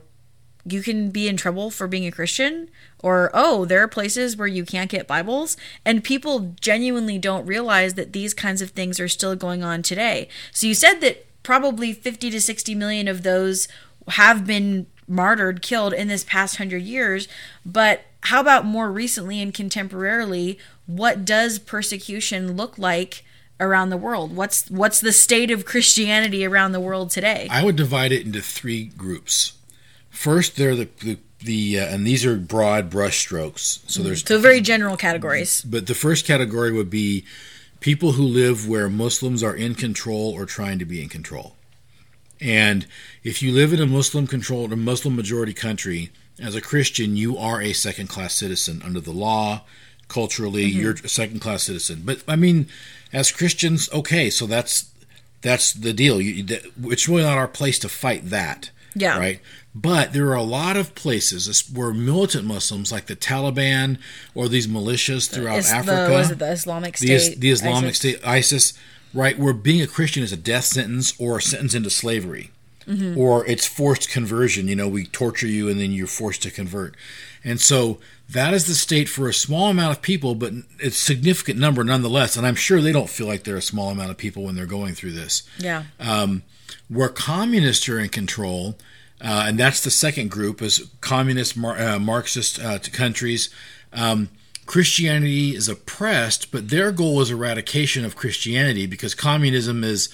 you 0.68 0.82
can 0.82 1.12
be 1.12 1.28
in 1.28 1.38
trouble 1.38 1.70
for 1.70 1.88
being 1.88 2.08
a 2.08 2.12
Christian, 2.12 2.70
or 3.04 3.30
oh, 3.36 3.66
there 3.66 3.84
are 3.84 3.88
places 3.88 4.36
where 4.36 4.48
you 4.48 4.66
can't 4.66 4.90
get 4.90 5.08
Bibles, 5.08 5.56
and 5.86 6.04
people 6.04 6.56
genuinely 6.60 7.20
don't 7.20 7.46
realize 7.46 7.94
that 7.94 8.14
these 8.14 8.34
kinds 8.34 8.62
of 8.64 8.72
things 8.72 9.00
are 9.00 9.08
still 9.08 9.36
going 9.36 9.64
on 9.64 9.84
today. 9.84 10.28
So 10.52 10.66
you 10.66 10.74
said 10.74 11.02
that 11.02 11.28
probably 11.44 11.94
50 11.94 12.32
to 12.32 12.42
60 12.42 12.74
million 12.74 13.08
of 13.08 13.22
those 13.22 13.68
have 14.10 14.46
been 14.46 14.88
martyred, 15.08 15.62
killed 15.62 15.94
in 15.94 16.08
this 16.08 16.24
past 16.24 16.58
hundred 16.58 16.84
years, 16.84 17.28
but 17.66 18.06
how 18.24 18.42
about 18.42 18.66
more 18.66 18.92
recently 18.92 19.42
and 19.42 19.54
contemporarily? 19.54 20.58
What 20.88 21.26
does 21.26 21.60
persecution 21.60 22.56
look 22.56 22.78
like 22.78 23.24
around 23.60 23.90
the 23.90 23.98
world? 23.98 24.36
What's 24.36 24.70
what's 24.70 25.00
the 25.00 25.12
state 25.14 25.52
of 25.52 25.66
Christianity 25.66 26.46
around 26.46 26.72
the 26.72 26.80
world 26.80 27.12
today? 27.12 27.48
I 27.52 27.64
would 27.64 27.76
divide 27.76 28.12
it 28.12 28.26
into 28.26 28.42
three 28.42 28.86
groups. 28.86 29.54
First, 30.10 30.56
there 30.56 30.72
are 30.72 30.76
the, 30.76 30.90
the 31.02 31.18
the 31.40 31.80
uh, 31.80 31.86
and 31.86 32.06
these 32.06 32.26
are 32.26 32.36
broad 32.38 32.90
brushstrokes. 32.90 33.90
So 33.90 34.02
there's 34.02 34.24
so 34.24 34.40
very 34.40 34.62
general 34.62 34.98
categories. 34.98 35.62
But 35.62 35.88
the 35.88 35.96
first 35.96 36.26
category 36.26 36.72
would 36.72 36.90
be 36.90 37.26
people 37.80 38.14
who 38.14 38.24
live 38.24 38.68
where 38.68 38.90
Muslims 38.90 39.44
are 39.44 39.56
in 39.56 39.76
control 39.76 40.34
or 40.34 40.46
trying 40.46 40.80
to 40.80 40.86
be 40.86 41.02
in 41.02 41.10
control. 41.10 41.55
And 42.46 42.86
if 43.24 43.42
you 43.42 43.52
live 43.52 43.74
in 43.74 43.82
a 43.82 43.88
Muslim 43.88 44.28
controlled 44.28 44.72
a 44.72 44.76
Muslim 44.76 45.16
majority 45.16 45.54
country, 45.54 46.12
as 46.40 46.54
a 46.54 46.62
Christian, 46.62 47.16
you 47.16 47.38
are 47.38 47.60
a 47.60 47.74
second 47.74 48.08
class 48.08 48.36
citizen 48.36 48.84
under 48.86 49.00
the 49.00 49.12
law. 49.12 49.62
Culturally, 50.08 50.70
mm-hmm. 50.70 50.80
you're 50.80 50.94
a 50.94 51.08
second 51.08 51.40
class 51.40 51.64
citizen. 51.64 52.04
But 52.06 52.24
I 52.28 52.36
mean, 52.36 52.68
as 53.12 53.32
Christians, 53.32 53.92
okay, 53.92 54.30
so 54.30 54.46
that's 54.46 54.92
that's 55.42 55.74
the 55.74 55.92
deal. 55.92 56.22
You, 56.22 56.46
it's 56.84 57.10
really 57.10 57.24
not 57.24 57.38
our 57.38 57.48
place 57.48 57.80
to 57.80 57.90
fight 57.90 58.30
that. 58.30 58.70
Yeah. 58.94 59.18
Right. 59.18 59.40
But 59.74 60.14
there 60.14 60.28
are 60.28 60.36
a 60.36 60.44
lot 60.44 60.78
of 60.78 60.96
places 60.96 61.70
where 61.74 61.94
militant 61.94 62.46
Muslims, 62.46 62.92
like 62.92 63.08
the 63.08 63.16
Taliban 63.16 63.98
or 64.34 64.48
these 64.48 64.68
militias 64.68 65.30
throughout 65.30 65.58
it's 65.58 65.72
Africa, 65.72 66.06
the, 66.08 66.14
was 66.14 66.32
it 66.32 66.40
the 66.40 66.52
Islamic 66.52 66.96
State, 66.96 67.34
the, 67.34 67.36
the 67.36 67.52
Islamic 67.52 67.90
ISIS. 67.90 67.98
State, 67.98 68.26
ISIS, 68.26 68.74
right, 69.16 69.40
where 69.40 69.54
being 69.54 69.82
a 69.82 69.88
Christian 69.88 70.22
is 70.22 70.32
a 70.32 70.38
death 70.38 70.66
sentence 70.66 71.14
or 71.20 71.38
a 71.38 71.42
sentence 71.42 71.74
into 71.74 71.90
slavery, 71.90 72.52
mm-hmm. 72.86 73.18
or 73.18 73.46
it's 73.48 73.66
forced 73.66 74.10
conversion. 74.10 74.68
You 74.68 74.76
know, 74.76 74.88
we 74.88 75.06
torture 75.06 75.48
you 75.48 75.70
and 75.70 75.80
then 75.80 75.92
you're 75.92 76.06
forced 76.06 76.44
to 76.44 76.52
convert, 76.52 76.96
and 77.44 77.60
so 77.60 78.00
that 78.30 78.54
is 78.54 78.68
the 78.68 78.76
state 78.76 79.10
for 79.10 79.28
a 79.28 79.34
small 79.34 79.70
amount 79.70 79.96
of 79.96 80.02
people, 80.04 80.36
but 80.36 80.54
it's 80.80 80.98
a 80.98 81.06
significant 81.06 81.60
number 81.60 81.84
nonetheless. 81.84 82.36
And 82.36 82.46
I'm 82.46 82.56
sure 82.56 82.82
they 82.82 82.92
don't 82.92 83.10
feel 83.10 83.28
like 83.28 83.44
they're 83.44 83.58
a 83.58 83.62
small 83.62 83.90
amount 83.90 84.12
of 84.12 84.18
people 84.18 84.44
when 84.44 84.56
they're 84.56 84.66
going 84.66 84.96
through 84.96 85.12
this. 85.12 85.44
Yeah. 85.60 85.84
Um, 86.00 86.42
where 86.88 87.10
communists 87.10 87.88
are 87.88 88.00
in 88.00 88.10
control 88.10 88.78
uh, 89.22 89.46
and 89.48 89.58
that's 89.58 89.82
the 89.82 89.92
second 89.92 90.30
group 90.30 90.62
is 90.62 90.90
communist 91.02 91.56
Mar- 91.56 91.80
uh, 91.80 92.00
Marxist 92.00 92.60
uh, 92.60 92.80
countries. 92.92 93.50
Um, 93.94 94.30
Christianity 94.66 95.56
is 95.56 95.70
oppressed, 95.70 96.52
but 96.52 96.70
their 96.70 96.92
goal 96.92 97.22
is 97.22 97.30
eradication 97.30 98.04
of 98.04 98.16
Christianity 98.16 98.88
because 98.88 99.14
communism 99.14 99.84
is 99.84 100.10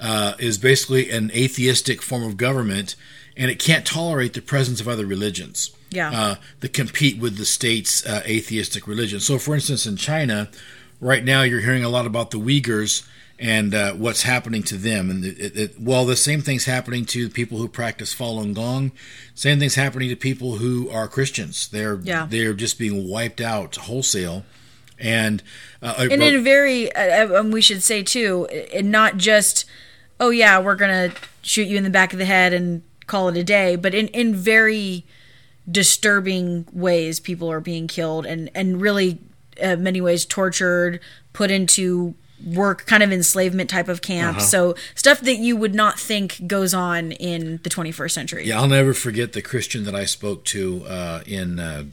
uh, 0.00 0.32
is 0.38 0.56
basically 0.56 1.10
an 1.10 1.30
atheistic 1.32 2.00
form 2.00 2.22
of 2.22 2.38
government, 2.38 2.96
and 3.36 3.50
it 3.50 3.58
can't 3.58 3.86
tolerate 3.86 4.32
the 4.32 4.40
presence 4.40 4.80
of 4.80 4.88
other 4.88 5.04
religions. 5.04 5.70
Yeah, 5.90 6.10
uh, 6.10 6.34
that 6.60 6.72
compete 6.72 7.18
with 7.18 7.36
the 7.36 7.44
state's 7.44 8.06
uh, 8.06 8.22
atheistic 8.24 8.86
religion. 8.86 9.20
So, 9.20 9.38
for 9.38 9.54
instance, 9.54 9.86
in 9.86 9.96
China, 9.96 10.48
right 11.00 11.24
now 11.24 11.42
you're 11.42 11.60
hearing 11.60 11.84
a 11.84 11.88
lot 11.88 12.06
about 12.06 12.30
the 12.30 12.38
Uyghurs 12.38 13.06
and 13.40 13.74
uh, 13.74 13.92
what's 13.94 14.22
happening 14.22 14.62
to 14.64 14.76
them. 14.76 15.10
And 15.10 15.24
it, 15.24 15.56
it, 15.56 15.80
well, 15.80 16.04
the 16.04 16.14
same 16.14 16.42
thing's 16.42 16.66
happening 16.66 17.06
to 17.06 17.30
people 17.30 17.56
who 17.56 17.68
practice 17.68 18.14
Falun 18.14 18.54
Gong. 18.54 18.92
Same 19.34 19.58
thing's 19.58 19.76
happening 19.76 20.10
to 20.10 20.16
people 20.16 20.56
who 20.56 20.90
are 20.90 21.08
Christians. 21.08 21.66
They're 21.66 21.98
yeah. 22.02 22.26
they're 22.28 22.52
just 22.52 22.78
being 22.78 23.08
wiped 23.08 23.40
out 23.40 23.76
wholesale. 23.76 24.44
And 24.98 25.42
uh, 25.80 25.94
and 25.98 26.22
in 26.22 26.34
a 26.34 26.42
very, 26.42 26.92
uh, 26.92 27.40
uh, 27.40 27.42
we 27.44 27.62
should 27.62 27.82
say 27.82 28.02
too, 28.02 28.44
and 28.74 28.90
not 28.90 29.16
just, 29.16 29.64
oh 30.20 30.28
yeah, 30.28 30.60
we're 30.60 30.76
gonna 30.76 31.12
shoot 31.40 31.66
you 31.66 31.78
in 31.78 31.84
the 31.84 31.90
back 31.90 32.12
of 32.12 32.18
the 32.18 32.26
head 32.26 32.52
and 32.52 32.82
call 33.06 33.28
it 33.28 33.36
a 33.38 33.42
day, 33.42 33.76
but 33.76 33.94
in 33.94 34.08
in 34.08 34.34
very 34.34 35.06
disturbing 35.70 36.66
ways, 36.72 37.18
people 37.18 37.50
are 37.50 37.60
being 37.60 37.86
killed 37.86 38.26
and 38.26 38.50
and 38.54 38.82
really, 38.82 39.18
uh, 39.62 39.76
many 39.76 40.02
ways 40.02 40.26
tortured, 40.26 41.00
put 41.32 41.50
into 41.50 42.14
work 42.44 42.86
kind 42.86 43.02
of 43.02 43.12
enslavement 43.12 43.70
type 43.70 43.88
of 43.88 44.02
camp. 44.02 44.38
Uh-huh. 44.38 44.46
So 44.46 44.74
stuff 44.94 45.20
that 45.20 45.36
you 45.36 45.56
would 45.56 45.74
not 45.74 45.98
think 45.98 46.46
goes 46.46 46.74
on 46.74 47.12
in 47.12 47.60
the 47.62 47.70
21st 47.70 48.10
century. 48.10 48.46
Yeah, 48.46 48.60
I'll 48.60 48.68
never 48.68 48.94
forget 48.94 49.32
the 49.32 49.42
Christian 49.42 49.84
that 49.84 49.94
I 49.94 50.04
spoke 50.04 50.44
to 50.46 50.84
uh, 50.86 51.22
in 51.26 51.58
uh, 51.58 51.84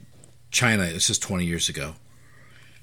China. 0.51 0.85
This 0.85 1.09
is 1.09 1.19
20 1.19 1.45
years 1.45 1.69
ago, 1.69 1.95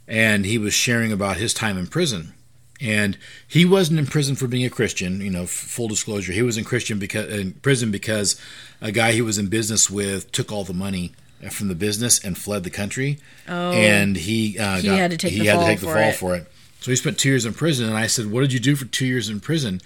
and 0.06 0.44
he 0.46 0.58
was 0.58 0.74
sharing 0.74 1.12
about 1.12 1.36
his 1.36 1.54
time 1.54 1.78
in 1.78 1.86
prison. 1.86 2.34
And 2.80 3.16
he 3.46 3.64
wasn't 3.64 4.00
in 4.00 4.06
prison 4.06 4.34
for 4.34 4.48
being 4.48 4.64
a 4.64 4.70
Christian, 4.70 5.20
you 5.20 5.30
know. 5.30 5.46
Full 5.46 5.88
disclosure, 5.88 6.32
he 6.32 6.42
was 6.42 6.58
in 6.58 6.64
Christian 6.64 6.98
because 6.98 7.32
in 7.32 7.52
prison 7.52 7.92
because 7.92 8.38
a 8.80 8.90
guy 8.90 9.12
he 9.12 9.22
was 9.22 9.38
in 9.38 9.46
business 9.46 9.88
with 9.88 10.32
took 10.32 10.50
all 10.50 10.64
the 10.64 10.74
money 10.74 11.12
from 11.50 11.68
the 11.68 11.74
business 11.74 12.22
and 12.22 12.36
fled 12.36 12.64
the 12.64 12.70
country. 12.70 13.18
Oh, 13.48 13.72
and 13.72 14.16
he 14.16 14.58
uh, 14.58 14.76
he 14.78 14.88
got, 14.88 14.98
had 14.98 15.10
to 15.12 15.16
take 15.16 15.32
he 15.32 15.40
the 15.40 15.46
had 15.46 15.54
fall, 15.54 15.64
to 15.64 15.70
take 15.70 15.80
the 15.80 15.86
for, 15.86 15.92
fall 15.92 16.02
it. 16.02 16.14
for 16.16 16.36
it. 16.36 16.46
So 16.84 16.90
he 16.90 16.96
spent 16.96 17.16
two 17.16 17.30
years 17.30 17.46
in 17.46 17.54
prison, 17.54 17.88
and 17.88 17.96
I 17.96 18.06
said, 18.06 18.30
"What 18.30 18.42
did 18.42 18.52
you 18.52 18.60
do 18.60 18.76
for 18.76 18.84
two 18.84 19.06
years 19.06 19.30
in 19.30 19.40
prison?" 19.40 19.80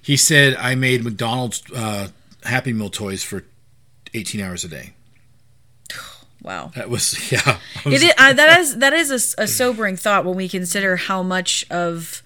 He 0.00 0.16
said, 0.16 0.56
"I 0.56 0.76
made 0.76 1.04
McDonald's 1.04 1.62
uh, 1.76 2.08
Happy 2.42 2.72
Meal 2.72 2.88
toys 2.88 3.22
for 3.22 3.44
18 4.14 4.40
hours 4.40 4.64
a 4.64 4.68
day." 4.68 4.92
Wow, 6.40 6.70
that 6.76 6.88
was 6.88 7.30
yeah. 7.32 7.58
Was, 7.84 8.02
it 8.02 8.02
is, 8.02 8.14
uh, 8.16 8.32
that 8.32 8.58
is 8.60 8.78
that 8.78 8.94
is 8.94 9.10
a, 9.10 9.42
a, 9.42 9.46
sobering 9.46 9.96
thought 9.96 10.24
when 10.24 10.36
we 10.36 10.48
consider 10.48 10.96
how 10.96 11.22
much 11.22 11.66
of 11.68 12.22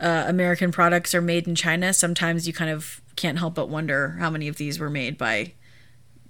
uh, 0.00 0.24
American 0.26 0.72
products 0.72 1.14
are 1.14 1.20
made 1.20 1.46
in 1.46 1.54
China. 1.54 1.92
Sometimes 1.92 2.48
you 2.48 2.52
kind 2.52 2.72
of 2.72 3.00
can't 3.14 3.38
help 3.38 3.54
but 3.54 3.68
wonder 3.68 4.16
how 4.18 4.30
many 4.30 4.48
of 4.48 4.56
these 4.56 4.80
were 4.80 4.90
made 4.90 5.16
by 5.16 5.52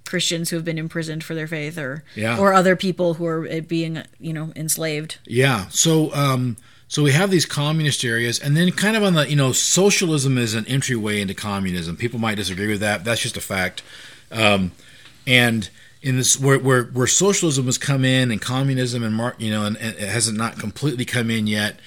Christians 0.05 0.49
who 0.51 0.57
have 0.57 0.65
been 0.65 0.77
imprisoned 0.77 1.23
for 1.23 1.33
their 1.33 1.47
faith, 1.47 1.79
or 1.79 2.03
yeah. 2.15 2.37
or 2.37 2.53
other 2.53 2.75
people 2.75 3.15
who 3.15 3.25
are 3.25 3.47
uh, 3.49 3.61
being 3.61 4.03
you 4.19 4.33
know 4.33 4.53
enslaved. 4.55 5.17
Yeah. 5.25 5.69
So. 5.69 6.13
Um, 6.13 6.57
so 6.91 7.03
we 7.03 7.13
have 7.13 7.31
these 7.31 7.45
communist 7.45 8.03
areas, 8.03 8.37
and 8.37 8.57
then 8.57 8.69
kind 8.73 8.97
of 8.97 9.03
on 9.03 9.13
the, 9.13 9.29
you 9.29 9.35
know, 9.37 9.53
socialism 9.53 10.37
is 10.37 10.55
an 10.55 10.67
entryway 10.67 11.21
into 11.21 11.33
communism. 11.33 11.95
People 11.95 12.19
might 12.19 12.35
disagree 12.35 12.67
with 12.67 12.81
that. 12.81 13.05
That's 13.05 13.21
just 13.21 13.37
a 13.37 13.39
fact. 13.39 13.81
Um, 14.29 14.73
and 15.25 15.69
in 16.01 16.17
this, 16.17 16.37
where, 16.37 16.59
where, 16.59 16.83
where 16.83 17.07
socialism 17.07 17.67
has 17.67 17.77
come 17.77 18.03
in 18.03 18.29
and 18.29 18.41
communism 18.41 19.03
and, 19.03 19.33
you 19.37 19.51
know, 19.51 19.63
and, 19.63 19.77
and 19.77 19.95
it 19.95 20.09
hasn't 20.09 20.37
not 20.37 20.59
completely 20.59 21.05
come 21.05 21.31
in 21.31 21.47
yet, 21.47 21.79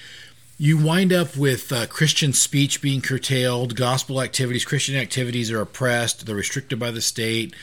you 0.57 0.75
wind 0.75 1.13
up 1.13 1.37
with 1.37 1.71
uh, 1.71 1.85
Christian 1.85 2.33
speech 2.33 2.81
being 2.81 3.01
curtailed, 3.01 3.75
gospel 3.75 4.19
activities, 4.23 4.65
Christian 4.65 4.95
activities 4.95 5.51
are 5.51 5.61
oppressed, 5.61 6.25
they're 6.25 6.35
restricted 6.35 6.79
by 6.79 6.89
the 6.89 7.01
state. 7.01 7.53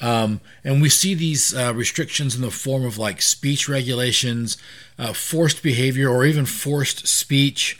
Um, 0.00 0.40
and 0.64 0.80
we 0.80 0.88
see 0.88 1.14
these 1.14 1.54
uh, 1.54 1.74
restrictions 1.74 2.34
in 2.34 2.42
the 2.42 2.50
form 2.50 2.84
of 2.84 2.98
like 2.98 3.20
speech 3.20 3.68
regulations, 3.68 4.56
uh, 4.98 5.12
forced 5.12 5.62
behavior, 5.62 6.08
or 6.08 6.24
even 6.24 6.46
forced 6.46 7.06
speech, 7.06 7.78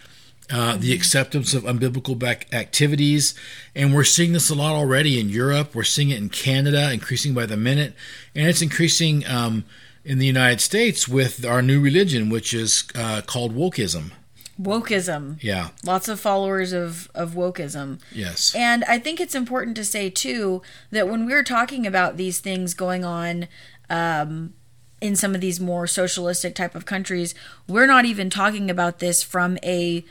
uh, 0.50 0.76
the 0.76 0.92
acceptance 0.92 1.54
of 1.54 1.62
unbiblical 1.62 2.18
back 2.18 2.52
activities. 2.52 3.34
And 3.74 3.94
we're 3.94 4.04
seeing 4.04 4.32
this 4.32 4.50
a 4.50 4.54
lot 4.54 4.74
already 4.74 5.18
in 5.18 5.28
Europe. 5.28 5.74
We're 5.74 5.84
seeing 5.84 6.10
it 6.10 6.18
in 6.18 6.28
Canada, 6.28 6.92
increasing 6.92 7.32
by 7.32 7.46
the 7.46 7.56
minute. 7.56 7.94
And 8.34 8.48
it's 8.48 8.62
increasing 8.62 9.26
um, 9.26 9.64
in 10.04 10.18
the 10.18 10.26
United 10.26 10.60
States 10.60 11.08
with 11.08 11.44
our 11.44 11.62
new 11.62 11.80
religion, 11.80 12.28
which 12.28 12.52
is 12.52 12.84
uh, 12.94 13.22
called 13.26 13.54
wokeism 13.54 14.12
wokeism. 14.60 15.42
Yeah. 15.42 15.68
Lots 15.84 16.08
of 16.08 16.20
followers 16.20 16.72
of, 16.72 17.10
of 17.14 17.32
wokeism. 17.32 18.00
Yes. 18.12 18.54
And 18.54 18.84
I 18.84 18.98
think 18.98 19.20
it's 19.20 19.34
important 19.34 19.76
to 19.76 19.84
say, 19.84 20.10
too, 20.10 20.62
that 20.90 21.08
when 21.08 21.26
we're 21.26 21.44
talking 21.44 21.86
about 21.86 22.16
these 22.16 22.40
things 22.40 22.74
going 22.74 23.04
on 23.04 23.48
um, 23.88 24.54
in 25.00 25.16
some 25.16 25.34
of 25.34 25.40
these 25.40 25.60
more 25.60 25.86
socialistic 25.86 26.54
type 26.54 26.74
of 26.74 26.84
countries, 26.84 27.34
we're 27.66 27.86
not 27.86 28.04
even 28.04 28.28
talking 28.30 28.70
about 28.70 28.98
this 28.98 29.22
from 29.22 29.58
a 29.62 30.04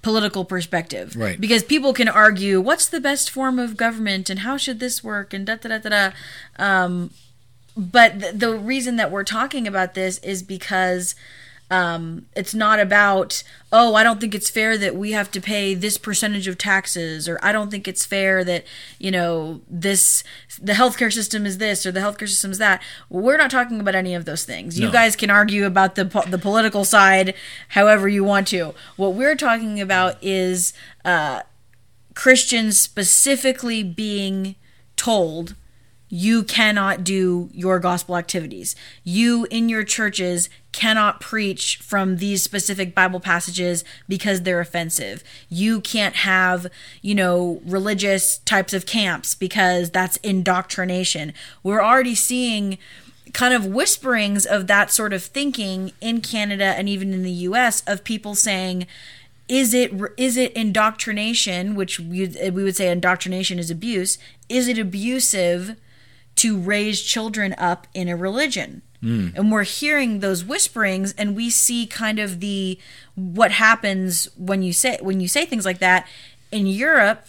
political 0.00 0.44
perspective. 0.44 1.14
Right. 1.14 1.40
Because 1.40 1.62
people 1.62 1.92
can 1.92 2.08
argue 2.08 2.60
what's 2.60 2.88
the 2.88 3.00
best 3.00 3.30
form 3.30 3.58
of 3.58 3.76
government 3.76 4.28
and 4.30 4.40
how 4.40 4.56
should 4.56 4.80
this 4.80 5.04
work 5.04 5.32
and 5.32 5.46
da 5.46 5.56
da 5.56 5.68
da 5.68 5.78
da 5.78 5.88
da. 5.88 6.10
Um, 6.58 7.10
but 7.76 8.20
th- 8.20 8.34
the 8.34 8.54
reason 8.54 8.96
that 8.96 9.10
we're 9.10 9.24
talking 9.24 9.66
about 9.66 9.94
this 9.94 10.18
is 10.18 10.42
because 10.42 11.14
um, 11.72 12.26
it's 12.36 12.54
not 12.54 12.78
about, 12.80 13.42
oh, 13.72 13.94
I 13.94 14.02
don't 14.02 14.20
think 14.20 14.34
it's 14.34 14.50
fair 14.50 14.76
that 14.76 14.94
we 14.94 15.12
have 15.12 15.30
to 15.30 15.40
pay 15.40 15.72
this 15.72 15.96
percentage 15.96 16.46
of 16.46 16.58
taxes, 16.58 17.26
or 17.26 17.38
I 17.42 17.50
don't 17.50 17.70
think 17.70 17.88
it's 17.88 18.04
fair 18.04 18.44
that, 18.44 18.64
you 18.98 19.10
know, 19.10 19.62
this, 19.70 20.22
the 20.60 20.74
healthcare 20.74 21.10
system 21.10 21.46
is 21.46 21.56
this, 21.56 21.86
or 21.86 21.90
the 21.90 22.00
healthcare 22.00 22.28
system 22.28 22.50
is 22.50 22.58
that. 22.58 22.82
We're 23.08 23.38
not 23.38 23.50
talking 23.50 23.80
about 23.80 23.94
any 23.94 24.14
of 24.14 24.26
those 24.26 24.44
things. 24.44 24.78
No. 24.78 24.84
You 24.86 24.92
guys 24.92 25.16
can 25.16 25.30
argue 25.30 25.64
about 25.64 25.94
the, 25.94 26.04
the 26.28 26.36
political 26.36 26.84
side 26.84 27.32
however 27.68 28.06
you 28.06 28.22
want 28.22 28.48
to. 28.48 28.74
What 28.96 29.14
we're 29.14 29.34
talking 29.34 29.80
about 29.80 30.18
is 30.20 30.74
uh, 31.06 31.40
Christians 32.14 32.78
specifically 32.78 33.82
being 33.82 34.56
told 34.96 35.54
you 36.14 36.42
cannot 36.42 37.04
do 37.04 37.48
your 37.54 37.78
gospel 37.78 38.18
activities. 38.18 38.76
You 39.02 39.46
in 39.50 39.70
your 39.70 39.82
churches 39.82 40.50
cannot 40.70 41.22
preach 41.22 41.78
from 41.78 42.18
these 42.18 42.42
specific 42.42 42.94
Bible 42.94 43.18
passages 43.18 43.82
because 44.06 44.42
they're 44.42 44.60
offensive. 44.60 45.24
You 45.48 45.80
can't 45.80 46.16
have, 46.16 46.66
you 47.00 47.14
know, 47.14 47.62
religious 47.64 48.38
types 48.44 48.74
of 48.74 48.84
camps 48.84 49.34
because 49.34 49.88
that's 49.88 50.18
indoctrination. 50.18 51.32
We're 51.62 51.82
already 51.82 52.14
seeing 52.14 52.76
kind 53.32 53.54
of 53.54 53.64
whisperings 53.64 54.44
of 54.44 54.66
that 54.66 54.90
sort 54.90 55.14
of 55.14 55.22
thinking 55.22 55.92
in 56.02 56.20
Canada 56.20 56.74
and 56.76 56.90
even 56.90 57.14
in 57.14 57.22
the 57.22 57.32
US 57.32 57.82
of 57.86 58.04
people 58.04 58.34
saying 58.34 58.86
is 59.48 59.72
it 59.72 59.92
is 60.18 60.36
it 60.36 60.52
indoctrination 60.52 61.74
which 61.74 61.98
we, 61.98 62.26
we 62.26 62.62
would 62.62 62.76
say 62.76 62.90
indoctrination 62.90 63.58
is 63.58 63.70
abuse 63.70 64.18
is 64.50 64.68
it 64.68 64.78
abusive 64.78 65.74
to 66.42 66.58
raise 66.58 67.00
children 67.00 67.54
up 67.56 67.86
in 67.94 68.08
a 68.08 68.16
religion 68.16 68.82
mm. 69.00 69.32
and 69.36 69.52
we're 69.52 69.62
hearing 69.62 70.18
those 70.18 70.44
whisperings 70.44 71.14
and 71.16 71.36
we 71.36 71.48
see 71.48 71.86
kind 71.86 72.18
of 72.18 72.40
the 72.40 72.76
what 73.14 73.52
happens 73.52 74.28
when 74.36 74.60
you 74.62 74.72
say 74.72 74.98
when 75.00 75.20
you 75.20 75.28
say 75.28 75.46
things 75.46 75.64
like 75.64 75.78
that 75.78 76.06
in 76.50 76.66
Europe 76.66 77.28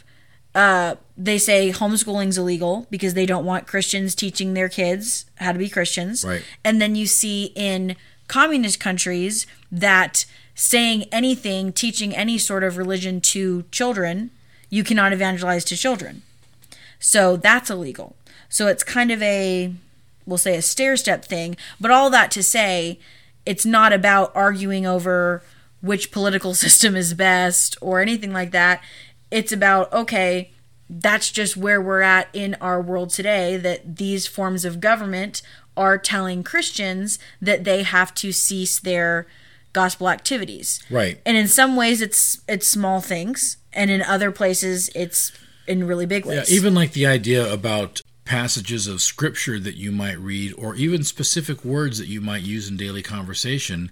uh, 0.56 0.96
they 1.16 1.38
say 1.38 1.72
homeschooling's 1.72 2.38
illegal 2.38 2.88
because 2.90 3.14
they 3.14 3.26
don't 3.26 3.46
want 3.46 3.68
Christians 3.68 4.14
teaching 4.14 4.54
their 4.54 4.70
kids 4.70 5.26
how 5.38 5.52
to 5.52 5.58
be 5.58 5.68
Christians. 5.68 6.24
Right. 6.24 6.44
And 6.64 6.80
then 6.82 6.96
you 6.96 7.08
see 7.08 7.52
in 7.56 7.96
communist 8.28 8.80
countries 8.80 9.48
that 9.72 10.26
saying 10.54 11.06
anything, 11.12 11.74
teaching 11.74 12.16
any 12.16 12.38
sort 12.38 12.64
of 12.64 12.78
religion 12.78 13.20
to 13.20 13.64
children, 13.72 14.30
you 14.70 14.84
cannot 14.84 15.12
evangelize 15.12 15.66
to 15.66 15.76
children. 15.76 16.22
So 17.00 17.36
that's 17.36 17.72
illegal. 17.72 18.16
So 18.54 18.68
it's 18.68 18.84
kind 18.84 19.10
of 19.10 19.20
a, 19.24 19.74
we'll 20.28 20.38
say, 20.38 20.56
a 20.56 20.62
stair 20.62 20.96
step 20.96 21.26
thing. 21.26 21.58
But 21.82 21.90
all 21.90 22.12
that 22.12 22.30
to 22.32 22.44
say, 22.44 23.00
it's 23.48 23.66
not 23.66 23.92
about 23.92 24.32
arguing 24.36 24.86
over 24.86 25.42
which 25.82 26.12
political 26.12 26.54
system 26.66 26.96
is 26.96 27.16
best 27.16 27.76
or 27.82 28.00
anything 28.00 28.32
like 28.32 28.52
that. 28.52 28.84
It's 29.32 29.52
about, 29.52 29.92
okay, 29.92 30.52
that's 30.88 31.32
just 31.32 31.58
where 31.58 31.82
we're 31.82 32.04
at 32.04 32.30
in 32.32 32.56
our 32.62 32.80
world 32.80 33.10
today 33.10 33.58
that 33.58 33.96
these 33.96 34.28
forms 34.28 34.66
of 34.66 34.80
government 34.80 35.42
are 35.76 35.98
telling 35.98 36.44
Christians 36.44 37.18
that 37.42 37.64
they 37.64 37.82
have 37.82 38.14
to 38.14 38.32
cease 38.32 38.78
their 38.78 39.26
gospel 39.74 40.10
activities. 40.10 40.80
Right. 40.92 41.20
And 41.26 41.36
in 41.36 41.48
some 41.48 41.76
ways 41.76 42.04
it's 42.04 42.42
it's 42.48 42.68
small 42.68 43.02
things 43.02 43.58
and 43.74 43.90
in 43.90 44.04
other 44.04 44.32
places 44.32 44.92
it's 44.94 45.32
in 45.66 45.88
really 45.88 46.06
big 46.06 46.28
ways. 46.28 46.52
Yeah, 46.52 46.56
even 46.56 46.76
like 46.76 46.92
the 46.92 47.08
idea 47.08 47.52
about 47.52 48.04
passages 48.34 48.88
of 48.88 49.00
scripture 49.00 49.60
that 49.60 49.76
you 49.76 49.92
might 49.92 50.18
read 50.18 50.52
or 50.58 50.74
even 50.74 51.04
specific 51.04 51.64
words 51.64 52.00
that 52.00 52.08
you 52.08 52.20
might 52.20 52.42
use 52.42 52.68
in 52.68 52.76
daily 52.76 53.04
conversation 53.04 53.92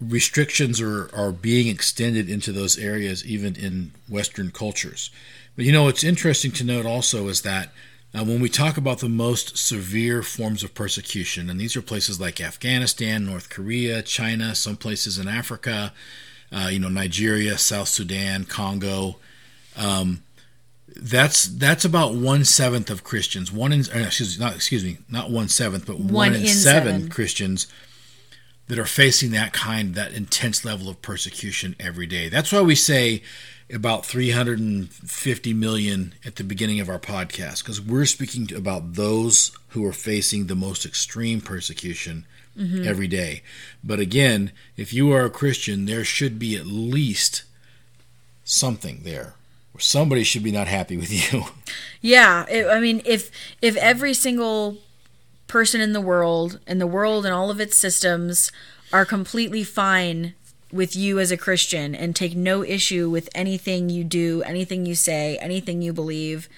restrictions 0.00 0.80
are, 0.80 1.10
are 1.14 1.32
being 1.32 1.68
extended 1.68 2.30
into 2.30 2.50
those 2.50 2.78
areas 2.78 3.26
even 3.26 3.54
in 3.56 3.92
Western 4.08 4.50
cultures. 4.50 5.10
But 5.54 5.66
you 5.66 5.72
know, 5.72 5.84
what's 5.84 6.02
interesting 6.02 6.50
to 6.52 6.64
note 6.64 6.86
also 6.86 7.28
is 7.28 7.42
that 7.42 7.72
uh, 8.14 8.24
when 8.24 8.40
we 8.40 8.48
talk 8.48 8.78
about 8.78 9.00
the 9.00 9.08
most 9.08 9.58
severe 9.58 10.22
forms 10.22 10.64
of 10.64 10.74
persecution, 10.74 11.50
and 11.50 11.60
these 11.60 11.76
are 11.76 11.82
places 11.82 12.18
like 12.18 12.40
Afghanistan, 12.40 13.26
North 13.26 13.50
Korea, 13.50 14.00
China, 14.00 14.54
some 14.54 14.78
places 14.78 15.18
in 15.18 15.28
Africa, 15.28 15.92
uh, 16.50 16.68
you 16.70 16.78
know, 16.78 16.88
Nigeria, 16.88 17.58
South 17.58 17.88
Sudan, 17.88 18.44
Congo. 18.44 19.16
Um, 19.76 20.22
that's 20.96 21.44
that's 21.44 21.84
about 21.84 22.14
one 22.14 22.44
seventh 22.44 22.90
of 22.90 23.04
Christians. 23.04 23.52
One 23.52 23.72
in 23.72 23.80
uh, 23.80 23.98
excuse 24.06 24.38
not 24.38 24.54
excuse 24.54 24.84
me, 24.84 24.98
not 25.08 25.30
one 25.30 25.48
seventh, 25.48 25.86
but 25.86 25.98
one, 25.98 26.12
one 26.12 26.34
in, 26.34 26.42
in 26.42 26.46
seven, 26.46 26.94
seven 26.94 27.08
Christians 27.10 27.66
that 28.68 28.78
are 28.78 28.84
facing 28.84 29.30
that 29.32 29.52
kind, 29.52 29.94
that 29.94 30.12
intense 30.12 30.64
level 30.64 30.88
of 30.88 31.00
persecution 31.02 31.74
every 31.80 32.06
day. 32.06 32.28
That's 32.28 32.52
why 32.52 32.60
we 32.60 32.74
say 32.74 33.22
about 33.72 34.06
350 34.06 35.54
million 35.54 36.14
at 36.24 36.36
the 36.36 36.44
beginning 36.44 36.80
of 36.80 36.88
our 36.88 36.98
podcast, 36.98 37.62
because 37.62 37.80
we're 37.80 38.06
speaking 38.06 38.54
about 38.54 38.94
those 38.94 39.52
who 39.68 39.84
are 39.86 39.92
facing 39.92 40.46
the 40.46 40.54
most 40.54 40.86
extreme 40.86 41.40
persecution 41.40 42.26
mm-hmm. 42.56 42.86
every 42.86 43.08
day. 43.08 43.42
But 43.82 44.00
again, 44.00 44.52
if 44.76 44.92
you 44.92 45.12
are 45.12 45.24
a 45.24 45.30
Christian, 45.30 45.86
there 45.86 46.04
should 46.04 46.38
be 46.38 46.56
at 46.56 46.66
least 46.66 47.44
something 48.44 49.00
there. 49.02 49.34
Or 49.74 49.80
somebody 49.80 50.24
should 50.24 50.42
be 50.42 50.52
not 50.52 50.66
happy 50.66 50.96
with 50.96 51.12
you. 51.12 51.44
Yeah, 52.00 52.46
it, 52.48 52.68
I 52.68 52.78
mean, 52.78 53.02
if 53.04 53.28
if 53.60 53.76
every 53.76 54.14
single 54.14 54.76
person 55.48 55.80
in 55.80 55.92
the 55.92 56.00
world 56.00 56.60
and 56.64 56.80
the 56.80 56.86
world 56.86 57.24
and 57.24 57.34
all 57.34 57.50
of 57.50 57.58
its 57.58 57.76
systems 57.76 58.52
are 58.92 59.04
completely 59.04 59.64
fine 59.64 60.34
with 60.70 60.94
you 60.94 61.18
as 61.18 61.32
a 61.32 61.36
Christian 61.36 61.96
and 61.96 62.14
take 62.14 62.36
no 62.36 62.62
issue 62.62 63.10
with 63.10 63.28
anything 63.34 63.88
you 63.88 64.04
do, 64.04 64.42
anything 64.42 64.86
you 64.86 64.94
say, 64.94 65.38
anything 65.40 65.82
you 65.82 65.92
believe, 65.92 66.48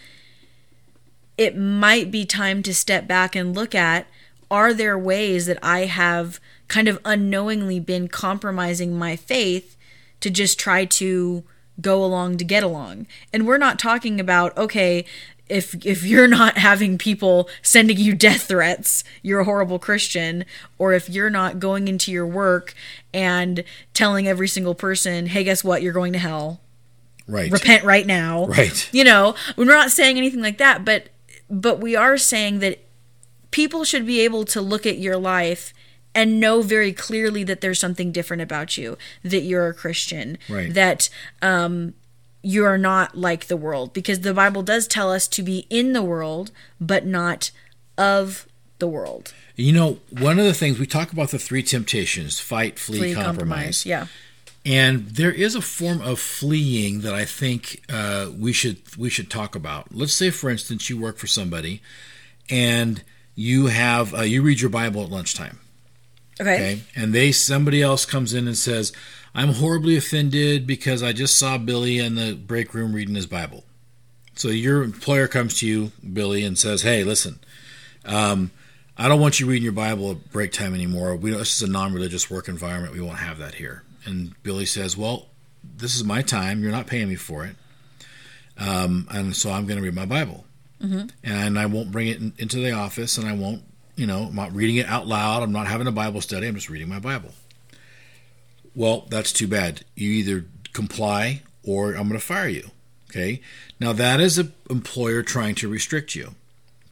it 1.39 1.57
might 1.57 2.11
be 2.11 2.27
time 2.27 2.63
to 2.65 2.75
step 2.75 3.07
back 3.07 3.35
and 3.35 3.55
look 3.55 3.75
at 3.75 4.07
are 4.51 4.75
there 4.75 4.99
ways 4.99 5.47
that 5.47 5.59
I 5.63 5.87
have 5.87 6.41
kind 6.67 6.89
of 6.89 6.99
unknowingly 7.05 7.79
been 7.81 8.09
compromising 8.09 8.99
my 8.99 9.17
faith 9.17 9.77
to 10.21 10.29
just 10.29 10.59
try 10.59 10.85
to 10.85 11.45
go 11.81 12.05
along 12.05 12.39
to 12.39 12.45
get 12.45 12.63
along. 12.63 13.07
And 13.33 13.47
we're 13.47 13.59
not 13.59 13.79
talking 13.79 14.21
about, 14.21 14.57
okay, 14.57 15.05
if 15.49 15.75
if 15.85 16.05
you're 16.05 16.29
not 16.29 16.57
having 16.69 16.97
people 16.97 17.49
sending 17.63 17.99
you 17.99 18.15
death 18.15 18.43
threats, 18.43 19.05
you're 19.23 19.41
a 19.41 19.45
horrible 19.45 19.79
Christian, 19.79 20.45
or 20.79 20.93
if 20.93 21.11
you're 21.11 21.31
not 21.31 21.59
going 21.59 21.89
into 21.89 22.13
your 22.13 22.27
work 22.27 22.75
and 23.13 23.65
telling 23.93 24.27
every 24.27 24.49
single 24.49 24.75
person, 24.75 25.27
"Hey, 25.27 25.45
guess 25.45 25.65
what? 25.65 25.83
You're 25.83 25.93
going 25.93 26.13
to 26.15 26.19
hell." 26.19 26.61
Right. 27.27 27.51
Repent 27.51 27.85
right 27.85 28.07
now. 28.07 28.47
Right. 28.47 28.89
You 28.93 29.05
know, 29.05 29.35
we're 29.57 29.65
not 29.65 29.91
saying 29.91 30.17
anything 30.17 30.41
like 30.41 30.59
that, 30.59 30.85
but 30.85 31.09
but 31.51 31.81
we 31.81 31.97
are 31.97 32.17
saying 32.17 32.61
that 32.61 32.79
people 33.51 33.85
should 33.85 34.07
be 34.07 34.21
able 34.21 34.45
to 34.47 34.61
look 34.61 34.87
at 34.87 34.99
your 34.99 35.17
life 35.17 35.73
and 36.15 36.41
know 36.41 36.63
very 36.63 36.93
clearly 36.93 37.45
that 37.45 37.61
there's 37.61 37.79
something 37.79 38.13
different 38.13 38.43
about 38.43 38.77
you, 38.77 38.99
that 39.23 39.41
you're 39.41 39.69
a 39.69 39.75
Christian, 39.75 40.39
right. 40.49 40.73
that 40.75 41.09
um, 41.41 41.95
you 42.43 42.65
are 42.65 42.79
not 42.79 43.17
like 43.17 43.47
the 43.47 43.57
world 43.57 43.93
because 43.93 44.21
the 44.21 44.35
Bible 44.35 44.63
does 44.63 44.87
tell 44.87 45.13
us 45.13 45.29
to 45.29 45.43
be 45.43 45.67
in 45.71 45.93
the 45.93 46.03
world 46.03 46.51
but 46.81 47.07
not 47.07 47.51
of 47.99 48.47
the 48.79 48.89
world. 48.89 49.35
You 49.57 49.73
know, 49.73 49.99
one 50.11 50.39
of 50.39 50.45
the 50.45 50.55
things 50.55 50.79
we 50.79 50.87
talk 50.87 51.13
about 51.13 51.31
the 51.31 51.39
three 51.39 51.63
temptations 51.63 52.41
fight, 52.41 52.79
flee, 52.79 52.99
flee 52.99 53.15
compromise. 53.15 53.85
compromise. 53.85 53.87
Yeah. 53.87 54.07
And 54.65 55.09
there 55.11 55.33
is 55.33 55.55
a 55.55 55.63
form 55.63 56.03
of 56.03 56.19
fleeing 56.19 57.01
that 57.01 57.15
I 57.15 57.25
think 57.25 57.83
uh, 57.91 58.31
we 58.37 58.53
should 58.53 58.79
we 58.97 59.09
should 59.09 59.31
talk 59.31 59.55
about. 59.55 59.95
Let's 59.95 60.13
say, 60.13 60.31
for 60.31 60.51
instance, 60.51 60.91
you 60.91 61.01
work 61.01 61.17
for 61.17 61.27
somebody, 61.27 61.81
and 62.51 63.03
you 63.35 63.69
have 63.69 64.13
uh, 64.15 64.23
you 64.23 64.43
read 64.43 64.61
your 64.61 64.69
Bible 64.69 65.03
at 65.03 65.11
lunchtime. 65.11 65.61
Okay. 66.41 66.55
okay. 66.55 66.83
And 66.97 67.15
they 67.15 67.33
somebody 67.33 67.83
else 67.83 68.07
comes 68.07 68.33
in 68.33 68.47
and 68.47 68.57
says, 68.57 68.93
I'm 69.35 69.55
horribly 69.55 69.97
offended 69.97 70.67
because 70.67 71.03
I 71.03 71.13
just 71.13 71.39
saw 71.39 71.59
Billy 71.59 71.99
in 71.99 72.15
the 72.15 72.35
break 72.35 72.75
room 72.75 72.93
reading 72.93 73.15
his 73.15 73.27
Bible. 73.27 73.65
So 74.35 74.49
your 74.49 74.83
employer 74.83 75.29
comes 75.29 75.59
to 75.59 75.67
you, 75.67 75.93
Billy, 76.13 76.45
and 76.45 76.59
says, 76.59 76.83
"Hey, 76.83 77.05
listen, 77.05 77.41
um, 78.05 78.51
I 78.97 79.07
don't 79.07 79.21
want 79.21 79.39
you 79.39 79.47
reading 79.47 79.65
your 79.65 79.73
Bible 79.73 80.13
at 80.13 80.33
break 80.33 80.53
time 80.53 80.75
anymore. 80.75 81.15
We 81.15 81.31
this 81.31 81.57
is 81.57 81.69
a 81.69 81.71
non-religious 81.71 82.31
work 82.31 82.49
environment. 82.49 82.95
We 82.95 83.03
won't 83.03 83.19
have 83.19 83.39
that 83.39 83.57
here." 83.57 83.83
And 84.07 84.35
Billy 84.43 84.65
says, 84.65 84.97
"Well, 84.97 85.27
this 85.63 85.95
is 85.95 86.05
my 86.05 86.23
time. 86.23 86.63
You're 86.63 86.73
not 86.73 86.87
paying 86.87 87.09
me 87.09 87.17
for 87.17 87.45
it, 87.45 87.57
um, 88.57 89.07
and 89.11 89.37
so 89.37 89.51
I'm 89.51 89.67
going 89.67 89.77
to 89.77 89.85
read 89.85 89.95
my 89.95 90.07
Bible, 90.07 90.47
mm-hmm. 90.83 91.09
and 91.23 91.59
I 91.59 91.67
won't 91.67 91.93
bring 91.93 92.09
it 92.09 92.19
in, 92.19 92.33
into 92.39 92.57
the 92.57 92.73
office, 92.73 93.19
and 93.19 93.29
I 93.29 93.35
won't, 93.35 93.63
you 94.01 94.07
know, 94.07 94.25
I'm 94.25 94.35
not 94.35 94.55
reading 94.55 94.77
it 94.77 94.87
out 94.87 95.07
loud. 95.07 95.43
I'm 95.43 95.53
not 95.53 95.67
having 95.67 95.87
a 95.87 95.93
Bible 95.93 96.21
study. 96.21 96.47
I'm 96.47 96.55
just 96.55 96.71
reading 96.71 96.89
my 96.89 96.99
Bible." 96.99 97.31
Well, 98.75 99.07
that's 99.11 99.33
too 99.33 99.47
bad. 99.47 99.83
You 99.95 100.11
either 100.11 100.47
comply 100.73 101.43
or 101.63 101.91
I'm 101.91 102.09
going 102.09 102.19
to 102.19 102.25
fire 102.25 102.49
you. 102.49 102.71
Okay. 103.11 103.41
Now 103.79 103.93
that 103.93 104.21
is 104.21 104.39
an 104.39 104.55
employer 104.71 105.23
trying 105.23 105.55
to 105.57 105.69
restrict 105.69 106.15
you. 106.15 106.35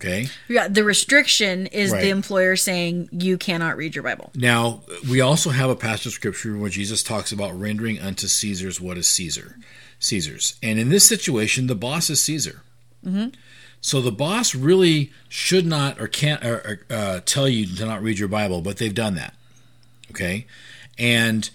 Okay. 0.01 0.29
Yeah, 0.47 0.69
the 0.69 0.85
restriction 0.85 1.67
is 1.67 1.91
right. 1.91 2.03
the 2.03 2.11
employer 2.11 2.55
saying 2.55 3.09
you 3.11 3.37
cannot 3.37 3.77
read 3.77 3.97
your 3.97 4.05
Bible. 4.05 4.31
Now, 4.35 4.83
we 5.11 5.21
also 5.21 5.51
have 5.51 5.71
a 5.71 5.77
passage 5.77 6.07
of 6.07 6.13
scripture 6.13 6.57
where 6.57 6.71
Jesus 6.71 7.03
talks 7.03 7.33
about 7.33 7.59
rendering 7.59 7.99
unto 7.99 8.29
Caesar's 8.29 8.81
what 8.81 8.97
is 8.97 9.09
Caesar, 9.09 9.57
Caesar's. 9.99 10.57
And 10.63 10.79
in 10.79 10.89
this 10.89 11.05
situation, 11.05 11.67
the 11.67 11.75
boss 11.75 12.11
is 12.11 12.23
Caesar. 12.23 12.63
Mm-hmm. 13.05 13.31
So 13.81 14.01
the 14.01 14.13
boss 14.13 14.55
really 14.55 15.13
should 15.29 15.67
not 15.67 16.01
or 16.01 16.09
can't 16.09 16.45
or, 16.45 16.85
uh, 16.91 17.21
tell 17.25 17.49
you 17.49 17.67
to 17.77 17.87
not 17.87 18.03
read 18.03 18.19
your 18.19 18.29
Bible, 18.29 18.61
but 18.61 18.79
they've 18.79 18.95
done 18.95 19.15
that. 19.15 19.35
Okay. 20.11 20.47
And 20.99 21.49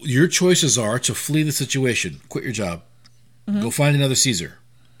your 0.00 0.28
choices 0.28 0.76
are 0.76 0.98
to 0.98 1.14
flee 1.14 1.42
the 1.42 1.52
situation, 1.52 2.20
quit 2.28 2.44
your 2.44 2.52
job, 2.52 2.82
mm-hmm. 3.48 3.62
go 3.62 3.70
find 3.70 3.94
another 3.94 4.14
Caesar. 4.14 4.58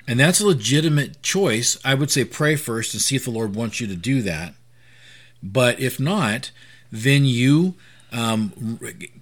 And 0.08 0.20
that's 0.20 0.40
a 0.40 0.46
legitimate 0.46 1.20
choice. 1.22 1.78
I 1.84 1.94
would 1.94 2.10
say 2.10 2.24
pray 2.24 2.54
first 2.54 2.94
and 2.94 3.02
see 3.02 3.16
if 3.16 3.24
the 3.24 3.30
Lord 3.32 3.56
wants 3.56 3.80
you 3.80 3.86
to 3.88 3.96
do 3.96 4.22
that. 4.22 4.54
But 5.42 5.80
if 5.80 5.98
not, 5.98 6.52
then 6.92 7.24
you 7.24 7.74
um, 8.12 8.78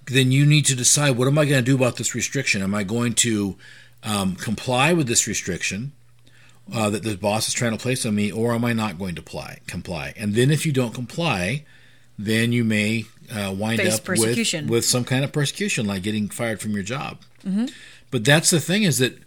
then 0.06 0.30
you 0.30 0.44
need 0.44 0.66
to 0.66 0.76
decide 0.76 1.16
what 1.16 1.26
am 1.26 1.38
I 1.38 1.46
going 1.46 1.64
to 1.64 1.70
do 1.70 1.74
about 1.74 1.96
this 1.96 2.14
restriction? 2.14 2.62
Am 2.62 2.74
I 2.74 2.84
going 2.84 3.14
to 3.14 3.56
um, 4.02 4.36
comply 4.36 4.92
with 4.92 5.08
this 5.08 5.26
restriction, 5.26 5.92
uh, 6.72 6.90
that 6.90 7.02
the 7.02 7.16
boss 7.16 7.48
is 7.48 7.54
trying 7.54 7.72
to 7.72 7.78
place 7.78 8.06
on 8.06 8.14
me, 8.14 8.30
or 8.32 8.52
am 8.54 8.64
I 8.64 8.72
not 8.72 8.98
going 8.98 9.14
to 9.16 9.20
apply, 9.20 9.58
comply? 9.66 10.14
And 10.16 10.34
then 10.34 10.50
if 10.50 10.64
you 10.64 10.72
don't 10.72 10.94
comply, 10.94 11.64
then 12.18 12.52
you 12.52 12.64
may 12.64 13.06
uh, 13.34 13.54
wind 13.56 13.80
Face 13.80 13.94
up 13.98 14.08
with 14.08 14.68
with 14.68 14.84
some 14.84 15.04
kind 15.04 15.24
of 15.24 15.32
persecution, 15.32 15.86
like 15.86 16.02
getting 16.02 16.28
fired 16.28 16.60
from 16.60 16.72
your 16.72 16.82
job. 16.82 17.18
But 18.10 18.24
that's 18.24 18.50
the 18.50 18.60
thing 18.60 18.84
is 18.84 18.98
that 18.98 19.18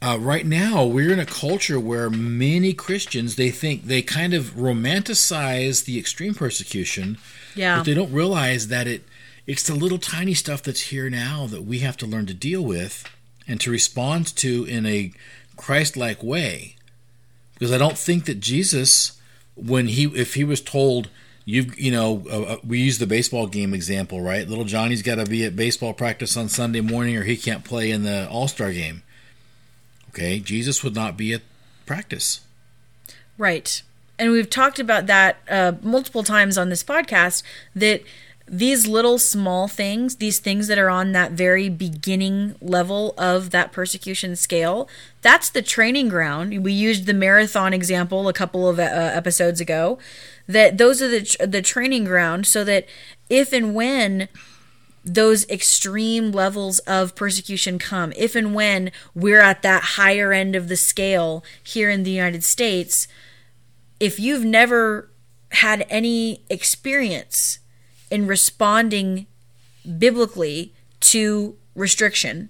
uh, 0.00 0.18
right 0.20 0.46
now 0.46 0.84
we're 0.84 1.12
in 1.12 1.18
a 1.18 1.26
culture 1.26 1.80
where 1.80 2.08
many 2.10 2.72
Christians 2.72 3.36
they 3.36 3.50
think 3.50 3.84
they 3.84 4.02
kind 4.02 4.34
of 4.34 4.54
romanticize 4.54 5.84
the 5.84 5.98
extreme 5.98 6.34
persecution, 6.34 7.18
Yeah. 7.54 7.78
but 7.78 7.86
they 7.86 7.94
don't 7.94 8.12
realize 8.12 8.68
that 8.68 8.86
it 8.86 9.04
it's 9.46 9.62
the 9.62 9.74
little 9.74 9.98
tiny 9.98 10.34
stuff 10.34 10.62
that's 10.62 10.82
here 10.82 11.08
now 11.08 11.46
that 11.46 11.62
we 11.62 11.78
have 11.80 11.96
to 11.98 12.06
learn 12.06 12.26
to 12.26 12.34
deal 12.34 12.62
with 12.62 13.04
and 13.46 13.60
to 13.60 13.70
respond 13.70 14.34
to 14.36 14.64
in 14.64 14.86
a 14.86 15.12
Christ-like 15.56 16.22
way. 16.22 16.75
Because 17.58 17.72
I 17.72 17.78
don't 17.78 17.98
think 17.98 18.26
that 18.26 18.40
Jesus, 18.40 19.18
when 19.54 19.88
he 19.88 20.04
if 20.04 20.34
he 20.34 20.44
was 20.44 20.60
told 20.60 21.08
you 21.46 21.70
you 21.76 21.90
know 21.90 22.24
uh, 22.30 22.42
uh, 22.42 22.56
we 22.66 22.80
use 22.80 22.98
the 22.98 23.06
baseball 23.06 23.46
game 23.46 23.72
example 23.72 24.20
right? 24.20 24.46
Little 24.46 24.64
johnny's 24.64 25.00
got 25.00 25.14
to 25.14 25.24
be 25.24 25.44
at 25.44 25.56
baseball 25.56 25.94
practice 25.94 26.36
on 26.36 26.48
sunday 26.48 26.82
morning 26.82 27.16
or 27.16 27.22
he 27.22 27.36
can't 27.36 27.64
play 27.64 27.90
in 27.90 28.02
the 28.02 28.28
all-star 28.28 28.72
game. 28.72 29.02
Okay 30.10 30.40
jesus 30.40 30.84
would 30.84 30.94
not 30.94 31.16
be 31.16 31.32
at 31.32 31.42
practice. 31.86 32.40
Right. 33.38 33.82
And 34.18 34.32
we've 34.32 34.50
talked 34.50 34.78
about 34.78 35.06
that 35.06 35.36
uh, 35.48 35.72
multiple 35.82 36.22
times 36.22 36.56
on 36.56 36.68
this 36.68 36.82
podcast 36.82 37.42
that 37.74 38.02
these 38.48 38.86
little 38.86 39.18
small 39.18 39.66
things, 39.66 40.16
these 40.16 40.38
things 40.38 40.68
that 40.68 40.78
are 40.78 40.88
on 40.88 41.12
that 41.12 41.32
very 41.32 41.68
beginning 41.68 42.54
level 42.60 43.12
of 43.18 43.50
that 43.50 43.72
persecution 43.72 44.36
scale, 44.36 44.88
that's 45.20 45.50
the 45.50 45.62
training 45.62 46.08
ground. 46.08 46.62
We 46.62 46.72
used 46.72 47.06
the 47.06 47.14
marathon 47.14 47.74
example 47.74 48.28
a 48.28 48.32
couple 48.32 48.68
of 48.68 48.78
uh, 48.78 48.82
episodes 48.82 49.60
ago. 49.60 49.98
That 50.46 50.78
those 50.78 51.02
are 51.02 51.08
the 51.08 51.46
the 51.46 51.60
training 51.60 52.04
ground 52.04 52.46
so 52.46 52.62
that 52.62 52.86
if 53.28 53.52
and 53.52 53.74
when 53.74 54.28
those 55.04 55.48
extreme 55.48 56.30
levels 56.30 56.78
of 56.80 57.16
persecution 57.16 57.80
come, 57.80 58.12
if 58.16 58.36
and 58.36 58.54
when 58.54 58.92
we're 59.12 59.40
at 59.40 59.62
that 59.62 59.82
higher 59.82 60.32
end 60.32 60.54
of 60.54 60.68
the 60.68 60.76
scale 60.76 61.44
here 61.62 61.90
in 61.90 62.04
the 62.04 62.12
United 62.12 62.44
States, 62.44 63.08
if 63.98 64.20
you've 64.20 64.44
never 64.44 65.10
had 65.50 65.84
any 65.88 66.42
experience 66.48 67.58
in 68.10 68.26
responding 68.26 69.26
biblically 69.98 70.72
to 71.00 71.56
restriction, 71.74 72.48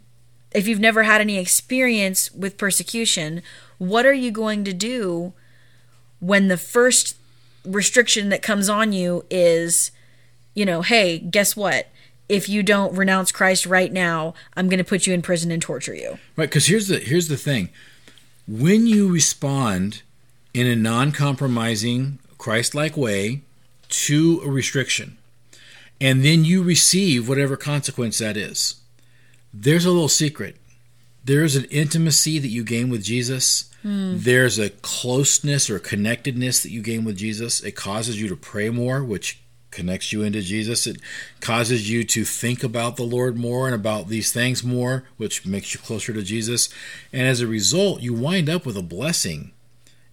if 0.52 0.66
you've 0.66 0.80
never 0.80 1.02
had 1.02 1.20
any 1.20 1.38
experience 1.38 2.32
with 2.32 2.56
persecution, 2.56 3.42
what 3.78 4.06
are 4.06 4.14
you 4.14 4.30
going 4.30 4.64
to 4.64 4.72
do 4.72 5.32
when 6.20 6.48
the 6.48 6.56
first 6.56 7.16
restriction 7.64 8.28
that 8.30 8.42
comes 8.42 8.68
on 8.68 8.92
you 8.92 9.24
is, 9.28 9.90
you 10.54 10.64
know, 10.64 10.82
hey, 10.82 11.18
guess 11.18 11.56
what? 11.56 11.88
If 12.28 12.48
you 12.48 12.62
don't 12.62 12.96
renounce 12.96 13.30
Christ 13.30 13.66
right 13.66 13.92
now, 13.92 14.34
I'm 14.56 14.68
going 14.68 14.78
to 14.78 14.84
put 14.84 15.06
you 15.06 15.14
in 15.14 15.22
prison 15.22 15.50
and 15.50 15.62
torture 15.62 15.94
you. 15.94 16.18
right 16.36 16.48
because 16.48 16.66
here's 16.66 16.88
the 16.88 16.98
here's 16.98 17.28
the 17.28 17.36
thing 17.36 17.68
when 18.48 18.86
you 18.86 19.08
respond 19.08 20.02
in 20.54 20.66
a 20.66 20.76
non-compromising 20.76 22.18
christ-like 22.38 22.96
way 22.96 23.42
to 23.88 24.40
a 24.44 24.48
restriction 24.48 25.18
and 26.00 26.24
then 26.24 26.44
you 26.44 26.62
receive 26.62 27.28
whatever 27.28 27.56
consequence 27.56 28.18
that 28.18 28.36
is 28.36 28.76
there's 29.52 29.84
a 29.84 29.90
little 29.90 30.08
secret 30.08 30.56
there's 31.26 31.56
an 31.56 31.64
intimacy 31.64 32.38
that 32.38 32.48
you 32.48 32.62
gain 32.62 32.88
with 32.88 33.02
Jesus. 33.02 33.68
Hmm. 33.82 34.14
There's 34.18 34.60
a 34.60 34.70
closeness 34.70 35.68
or 35.68 35.80
connectedness 35.80 36.62
that 36.62 36.70
you 36.70 36.80
gain 36.80 37.04
with 37.04 37.16
Jesus. 37.16 37.60
It 37.64 37.72
causes 37.72 38.20
you 38.20 38.28
to 38.28 38.36
pray 38.36 38.70
more, 38.70 39.02
which 39.02 39.40
connects 39.72 40.12
you 40.12 40.22
into 40.22 40.40
Jesus. 40.40 40.86
It 40.86 40.98
causes 41.40 41.90
you 41.90 42.04
to 42.04 42.24
think 42.24 42.62
about 42.62 42.94
the 42.94 43.02
Lord 43.02 43.36
more 43.36 43.66
and 43.66 43.74
about 43.74 44.06
these 44.06 44.32
things 44.32 44.62
more, 44.62 45.02
which 45.16 45.44
makes 45.44 45.74
you 45.74 45.80
closer 45.80 46.12
to 46.12 46.22
Jesus. 46.22 46.68
And 47.12 47.26
as 47.26 47.40
a 47.40 47.48
result, 47.48 48.02
you 48.02 48.14
wind 48.14 48.48
up 48.48 48.64
with 48.64 48.76
a 48.76 48.82
blessing 48.82 49.50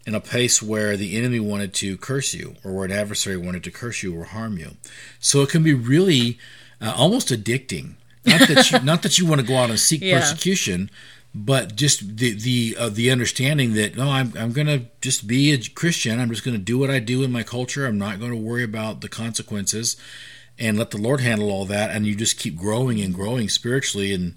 in 0.06 0.16
a 0.16 0.20
place 0.20 0.62
where 0.62 0.98
the 0.98 1.16
enemy 1.18 1.40
wanted 1.40 1.74
to 1.76 1.98
curse 1.98 2.34
you 2.34 2.56
or 2.64 2.74
where 2.74 2.86
an 2.86 2.92
adversary 2.92 3.38
wanted 3.38 3.64
to 3.64 3.72
curse 3.72 4.04
you 4.04 4.18
or 4.20 4.26
harm 4.26 4.58
you. 4.58 4.72
So 5.20 5.42
it 5.42 5.50
can 5.50 5.64
be 5.64 5.74
really 5.74 6.38
uh, 6.82 6.94
almost 6.96 7.30
addicting. 7.30 7.94
Not 8.26 8.48
that 8.48 8.72
you, 8.72 8.80
not 8.84 9.02
that 9.04 9.18
you 9.18 9.26
want 9.26 9.42
to 9.42 9.48
go 9.48 9.56
out 9.58 9.70
and 9.70 9.80
seek 9.80 10.02
Yeah. 10.02 10.20
persecution, 10.20 10.90
but 11.36 11.76
just 11.76 12.18
the 12.18 12.34
the 12.34 12.76
uh, 12.78 12.90
the 12.90 13.10
understanding 13.12 13.74
that 13.74 13.96
no, 13.98 14.10
I'm 14.10 14.34
I'm 14.38 14.52
going 14.52 14.68
to 14.68 14.86
just 15.02 15.26
be 15.26 15.52
a 15.52 15.58
Christian. 15.58 16.20
I'm 16.20 16.30
just 16.30 16.44
going 16.44 16.58
to 16.58 16.62
do 16.64 16.78
what 16.78 16.90
I 16.92 17.00
do 17.00 17.24
in 17.24 17.32
my 17.32 17.44
culture. 17.44 17.86
I'm 17.86 17.98
not 17.98 18.20
going 18.20 18.32
to 18.32 18.38
worry 18.38 18.64
about 18.64 19.02
the 19.02 19.10
consequences, 19.10 19.98
and 20.60 20.78
let 20.78 20.92
the 20.92 20.98
Lord 21.00 21.22
handle 21.22 21.50
all 21.50 21.66
that. 21.66 21.90
And 21.92 22.06
you 22.06 22.16
just 22.16 22.38
keep 22.38 22.56
growing 22.58 23.02
and 23.02 23.14
growing 23.16 23.50
spiritually, 23.50 24.14
and 24.14 24.36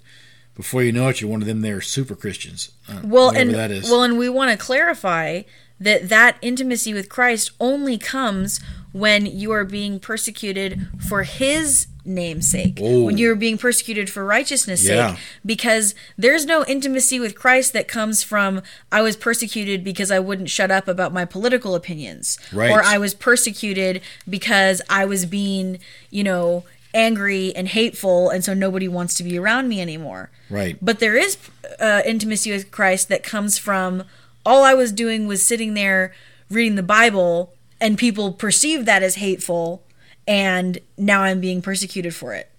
before 0.57 0.83
you 0.83 0.91
know 0.91 1.07
it, 1.07 1.21
you're 1.21 1.29
one 1.29 1.41
of 1.41 1.47
them. 1.47 1.61
There 1.61 1.79
super 1.79 2.15
Christians. 2.15 2.71
Uh, 2.89 2.99
well 3.05 3.29
and 3.29 3.53
that 3.53 3.71
is. 3.71 3.89
well 3.89 4.03
and 4.03 4.17
we 4.17 4.27
want 4.27 4.51
to 4.51 4.57
clarify 4.57 5.43
that 5.79 6.09
that 6.09 6.37
intimacy 6.41 6.93
with 6.93 7.07
Christ 7.07 7.51
only 7.59 7.97
comes 7.97 8.59
when 8.91 9.25
you 9.27 9.51
are 9.51 9.63
being 9.63 9.99
persecuted 9.99 10.87
for 11.07 11.21
his 11.23 11.87
name's 12.03 12.47
sake 12.47 12.79
Oh. 12.81 13.03
when 13.03 13.17
you're 13.17 13.35
being 13.35 13.57
persecuted 13.57 14.09
for 14.09 14.23
righteousness 14.25 14.83
Yeah. 14.83 15.11
sake 15.11 15.19
because 15.45 15.93
there's 16.17 16.45
no 16.45 16.63
intimacy 16.65 17.19
with 17.19 17.35
Christ 17.35 17.73
that 17.73 17.87
comes 17.89 18.23
from 18.23 18.61
I 18.91 19.01
was 19.01 19.17
persecuted 19.17 19.83
because 19.83 20.09
I 20.09 20.19
wouldn't 20.19 20.49
shut 20.49 20.71
up 20.71 20.87
about 20.87 21.13
my 21.13 21.25
political 21.25 21.75
opinions 21.75 22.39
Right. 22.53 22.71
or 22.71 22.81
I 22.81 22.97
was 22.97 23.13
persecuted 23.13 24.01
because 24.27 24.81
I 24.89 25.03
was 25.05 25.25
being 25.25 25.79
you 26.09 26.23
know 26.23 26.63
angry 26.97 27.55
and 27.55 27.69
hateful 27.69 28.29
and 28.29 28.43
so 28.43 28.53
nobody 28.53 28.87
wants 28.87 29.13
to 29.13 29.23
be 29.23 29.37
around 29.37 29.69
me 29.69 29.79
anymore 29.79 30.31
right. 30.49 30.77
but 30.81 30.99
there 30.99 31.15
is 31.15 31.37
uh, 31.79 32.01
intimacy 32.05 32.51
with 32.51 32.71
Christ 32.71 33.07
that 33.09 33.23
comes 33.23 33.57
from 33.57 34.03
all 34.47 34.63
I 34.63 34.73
was 34.73 34.93
doing 34.93 35.27
was 35.27 35.45
sitting 35.45 35.73
there 35.73 36.13
reading 36.49 36.75
the 36.75 36.83
Bible, 36.83 37.53
and 37.81 37.97
people 37.97 38.31
perceived 38.31 38.85
that 38.85 39.03
as 39.03 39.15
hateful, 39.15 39.83
and 40.25 40.79
now 40.97 41.23
I'm 41.23 41.41
being 41.41 41.61
persecuted 41.61 42.15
for 42.15 42.33
it. 42.33 42.49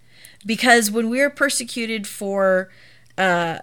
Because 0.44 0.90
when 0.90 1.09
we 1.09 1.20
are 1.22 1.31
persecuted 1.31 2.07
for 2.07 2.68
uh, 3.16 3.61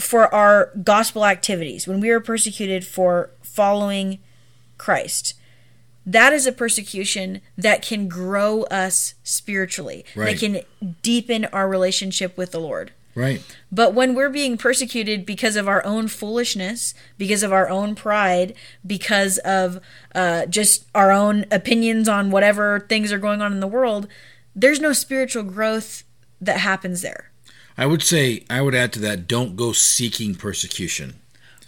for 0.00 0.34
our 0.34 0.72
gospel 0.82 1.26
activities, 1.26 1.86
when 1.86 2.00
we 2.00 2.08
are 2.08 2.20
persecuted 2.20 2.86
for 2.86 3.30
following 3.42 4.18
Christ, 4.78 5.34
that 6.06 6.32
is 6.32 6.46
a 6.46 6.52
persecution 6.52 7.40
that 7.56 7.82
can 7.82 8.08
grow 8.08 8.62
us 8.64 9.14
spiritually, 9.22 10.04
Right. 10.16 10.38
that 10.38 10.40
can 10.40 10.96
deepen 11.02 11.44
our 11.46 11.68
relationship 11.68 12.36
with 12.36 12.52
the 12.52 12.60
Lord. 12.60 12.92
Right. 13.14 13.42
But 13.70 13.92
when 13.94 14.14
we're 14.14 14.30
being 14.30 14.56
persecuted 14.56 15.26
because 15.26 15.56
of 15.56 15.68
our 15.68 15.84
own 15.84 16.08
foolishness, 16.08 16.94
because 17.18 17.42
of 17.42 17.52
our 17.52 17.68
own 17.68 17.94
pride, 17.94 18.54
because 18.86 19.36
of 19.38 19.80
uh, 20.14 20.46
just 20.46 20.86
our 20.94 21.12
own 21.12 21.44
opinions 21.50 22.08
on 22.08 22.30
whatever 22.30 22.80
things 22.88 23.12
are 23.12 23.18
going 23.18 23.42
on 23.42 23.52
in 23.52 23.60
the 23.60 23.66
world, 23.66 24.08
there's 24.56 24.80
no 24.80 24.94
spiritual 24.94 25.42
growth 25.42 26.04
that 26.40 26.58
happens 26.60 27.02
there. 27.02 27.30
I 27.76 27.84
would 27.86 28.02
say 28.02 28.44
I 28.50 28.62
would 28.62 28.74
add 28.74 28.92
to 28.94 28.98
that 29.00 29.28
don't 29.28 29.56
go 29.56 29.72
seeking 29.72 30.34
persecution 30.34 31.14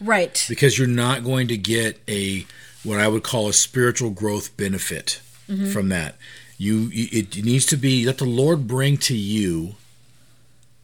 Right. 0.01 0.45
because 0.49 0.79
you're 0.79 0.87
not 0.89 1.25
going 1.25 1.47
to 1.49 1.57
get 1.59 2.01
a 2.09 2.47
what 2.85 3.01
I 3.01 3.09
would 3.09 3.23
call 3.23 3.49
a 3.49 3.53
spiritual 3.53 4.11
growth 4.11 4.57
benefit 4.57 5.21
mm-hmm. 5.49 5.71
from 5.71 5.89
that. 5.89 6.17
You 6.57 6.91
it 6.93 7.45
needs 7.45 7.67
to 7.67 7.77
be 7.77 8.07
let 8.07 8.19
the 8.19 8.25
Lord 8.25 8.67
bring 8.69 8.97
to 8.99 9.17
you 9.17 9.75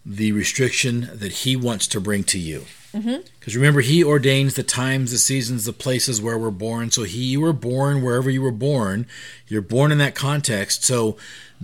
the 0.05 0.33
restriction 0.33 1.11
that 1.13 1.33
He 1.33 1.57
wants 1.57 1.87
to 1.89 2.01
bring 2.01 2.25
to 2.25 2.39
you. 2.39 2.65
Mm-hmm. 2.93 3.23
Because 3.39 3.55
remember, 3.55 3.81
He 3.83 4.03
ordains 4.03 4.55
the 4.55 4.63
times, 4.63 5.13
the 5.13 5.19
seasons, 5.19 5.65
the 5.65 5.73
places 5.73 6.21
where 6.21 6.39
we're 6.39 6.51
born. 6.51 6.91
So 6.91 7.05
He, 7.05 7.23
you 7.23 7.41
were 7.41 7.53
born 7.53 8.03
wherever 8.03 8.29
you 8.29 8.43
were 8.43 8.51
born. 8.51 9.07
You're 9.47 9.63
born 9.63 9.93
in 9.93 9.99
that 9.99 10.17
context. 10.17 10.85
So 10.85 11.17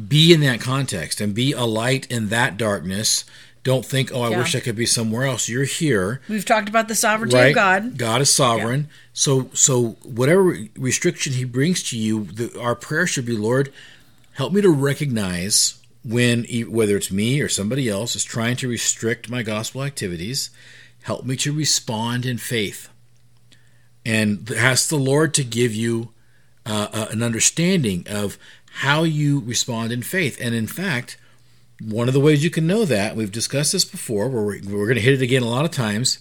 be 0.08 0.32
in 0.32 0.40
that 0.40 0.60
context 0.60 1.20
and 1.20 1.34
be 1.34 1.52
a 1.52 1.64
light 1.64 2.06
in 2.10 2.28
that 2.28 2.56
darkness. 2.56 3.24
Don't 3.66 3.84
think, 3.84 4.12
oh, 4.14 4.22
I 4.22 4.30
Yeah. 4.30 4.38
wish 4.38 4.54
I 4.54 4.60
could 4.60 4.76
be 4.76 4.86
somewhere 4.86 5.24
else. 5.24 5.48
You're 5.48 5.64
here 5.64 6.20
We've 6.28 6.44
talked 6.44 6.68
about 6.68 6.86
the 6.86 6.94
sovereignty 6.94 7.34
right? 7.36 7.48
of 7.48 7.54
God. 7.56 7.98
God 7.98 8.20
is 8.20 8.30
sovereign. 8.30 8.88
So, 9.12 9.50
so 9.54 9.96
whatever 10.04 10.56
restriction 10.76 11.32
He 11.32 11.42
brings 11.42 11.82
to 11.90 11.98
you, 11.98 12.26
the, 12.26 12.60
our 12.60 12.76
prayer 12.76 13.08
should 13.08 13.26
be, 13.26 13.36
Lord, 13.36 13.72
help 14.34 14.52
me 14.52 14.60
to 14.60 14.70
recognize 14.70 15.80
when, 16.04 16.44
whether 16.70 16.96
it's 16.96 17.10
me 17.10 17.40
or 17.40 17.48
somebody 17.48 17.88
else 17.88 18.14
is 18.14 18.22
trying 18.22 18.54
to 18.58 18.68
restrict 18.68 19.28
my 19.28 19.42
gospel 19.42 19.82
activities. 19.82 20.50
Help 21.02 21.24
me 21.24 21.34
to 21.38 21.52
respond 21.52 22.24
in 22.24 22.38
faith, 22.38 22.88
and 24.04 24.48
ask 24.56 24.88
the 24.88 24.96
Lord 24.96 25.34
to 25.34 25.42
give 25.42 25.74
you 25.74 26.10
uh, 26.64 26.86
uh, 26.92 27.06
an 27.10 27.20
understanding 27.20 28.06
of 28.08 28.38
how 28.82 29.02
you 29.02 29.40
respond 29.40 29.90
in 29.90 30.02
faith. 30.04 30.38
And 30.40 30.54
in 30.54 30.68
fact, 30.68 31.18
one 31.80 32.08
of 32.08 32.14
the 32.14 32.20
ways 32.20 32.42
you 32.42 32.50
can 32.50 32.66
know 32.66 32.84
that 32.84 33.16
we've 33.16 33.32
discussed 33.32 33.72
this 33.72 33.84
before. 33.84 34.28
Where 34.28 34.42
we're, 34.42 34.60
we're 34.64 34.86
going 34.86 34.94
to 34.96 35.00
hit 35.00 35.14
it 35.14 35.22
again 35.22 35.42
a 35.42 35.48
lot 35.48 35.64
of 35.64 35.70
times 35.70 36.20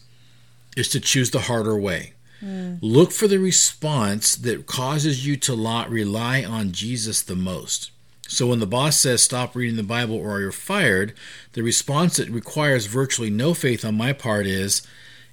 is 0.76 0.90
to 0.90 1.00
choose 1.00 1.32
the 1.32 1.42
harder 1.42 1.78
way. 1.78 2.14
Hmm. 2.42 2.76
Look 2.82 3.12
for 3.12 3.28
the 3.28 3.40
response 3.40 4.36
that 4.36 4.66
causes 4.66 5.26
you 5.26 5.38
to 5.38 5.56
rely 5.90 6.44
on 6.44 6.72
Jesus 6.74 7.22
the 7.22 7.36
most. 7.36 7.92
So 8.28 8.48
when 8.48 8.60
the 8.60 8.68
boss 8.68 9.00
says 9.00 9.24
stop 9.24 9.56
reading 9.56 9.78
the 9.78 9.84
Bible 9.84 10.16
or 10.18 10.42
you're 10.42 10.52
fired, 10.52 11.14
the 11.54 11.62
response 11.62 12.18
that 12.18 12.30
requires 12.30 12.88
virtually 12.88 13.30
no 13.30 13.54
faith 13.54 13.86
on 13.86 13.96
my 13.96 14.14
part 14.14 14.48
is, 14.48 14.86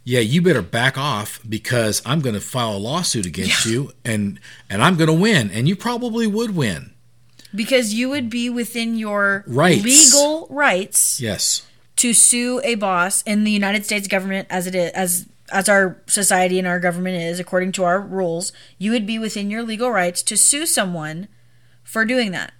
yeah, 0.05 0.21
you 0.21 0.43
better 0.43 0.63
back 0.63 0.99
off 0.99 1.41
because 1.49 2.03
I'm 2.05 2.21
going 2.21 2.35
to 2.35 2.41
file 2.41 2.77
a 2.77 2.79
lawsuit 2.79 3.27
against 3.27 3.67
Yeah. 3.67 3.73
you 3.73 3.93
and 4.05 4.39
and 4.69 4.83
I'm 4.83 4.97
going 4.97 5.09
to 5.09 5.13
win 5.15 5.51
and 5.51 5.69
you 5.69 5.75
probably 5.75 6.27
would 6.27 6.55
win. 6.55 6.92
Because 7.55 7.93
you 7.95 8.09
would 8.09 8.31
be 8.31 8.49
within 8.49 8.97
your 8.97 9.45
Rights. 9.47 9.85
legal 9.85 10.47
rights 10.51 11.21
Yes. 11.21 11.63
to 11.97 12.15
sue 12.15 12.61
a 12.65 12.75
boss 12.77 13.23
in 13.23 13.45
the 13.45 13.51
United 13.51 13.85
States 13.85 14.09
government 14.09 14.49
as 14.51 14.67
it 14.67 14.75
is 14.75 14.91
as 14.93 15.27
as 15.53 15.69
our 15.69 16.01
society 16.07 16.59
and 16.59 16.67
our 16.67 16.81
government 16.81 17.15
is 17.23 17.39
according 17.39 17.73
to 17.73 17.85
our 17.85 18.01
rules, 18.01 18.53
you 18.79 18.91
would 18.91 19.07
be 19.07 19.19
within 19.19 19.51
your 19.51 19.63
legal 19.63 19.91
rights 19.91 20.23
to 20.23 20.35
sue 20.35 20.65
someone 20.65 21.29
for 21.85 22.07
doing 22.07 22.31
that. 22.33 22.53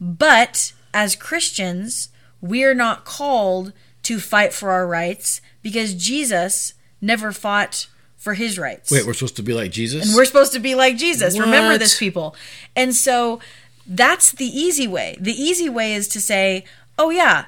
But 0.00 0.72
as 0.94 1.14
Christians, 1.14 2.08
we 2.40 2.64
are 2.64 2.74
not 2.74 3.04
called 3.04 3.72
to 4.04 4.18
fight 4.18 4.54
for 4.54 4.70
our 4.70 4.86
rights 4.86 5.40
because 5.62 5.92
Jesus 5.94 6.72
never 7.02 7.32
fought 7.32 7.86
for 8.16 8.34
his 8.34 8.58
rights. 8.58 8.90
Wait, 8.90 9.06
we're 9.06 9.12
supposed 9.12 9.36
to 9.36 9.42
be 9.42 9.52
like 9.52 9.70
Jesus? 9.70 10.06
And 10.06 10.14
we're 10.16 10.24
supposed 10.24 10.52
to 10.54 10.58
be 10.58 10.74
like 10.74 10.96
Jesus. 10.96 11.38
Remember 11.38 11.76
this, 11.76 11.98
people. 11.98 12.34
And 12.74 12.94
so 12.94 13.40
that's 13.86 14.32
the 14.32 14.46
easy 14.46 14.86
way. 14.86 15.16
The 15.20 15.32
easy 15.32 15.68
way 15.68 15.94
is 15.94 16.08
to 16.08 16.20
say, 16.20 16.64
oh, 16.98 17.10
yeah, 17.10 17.46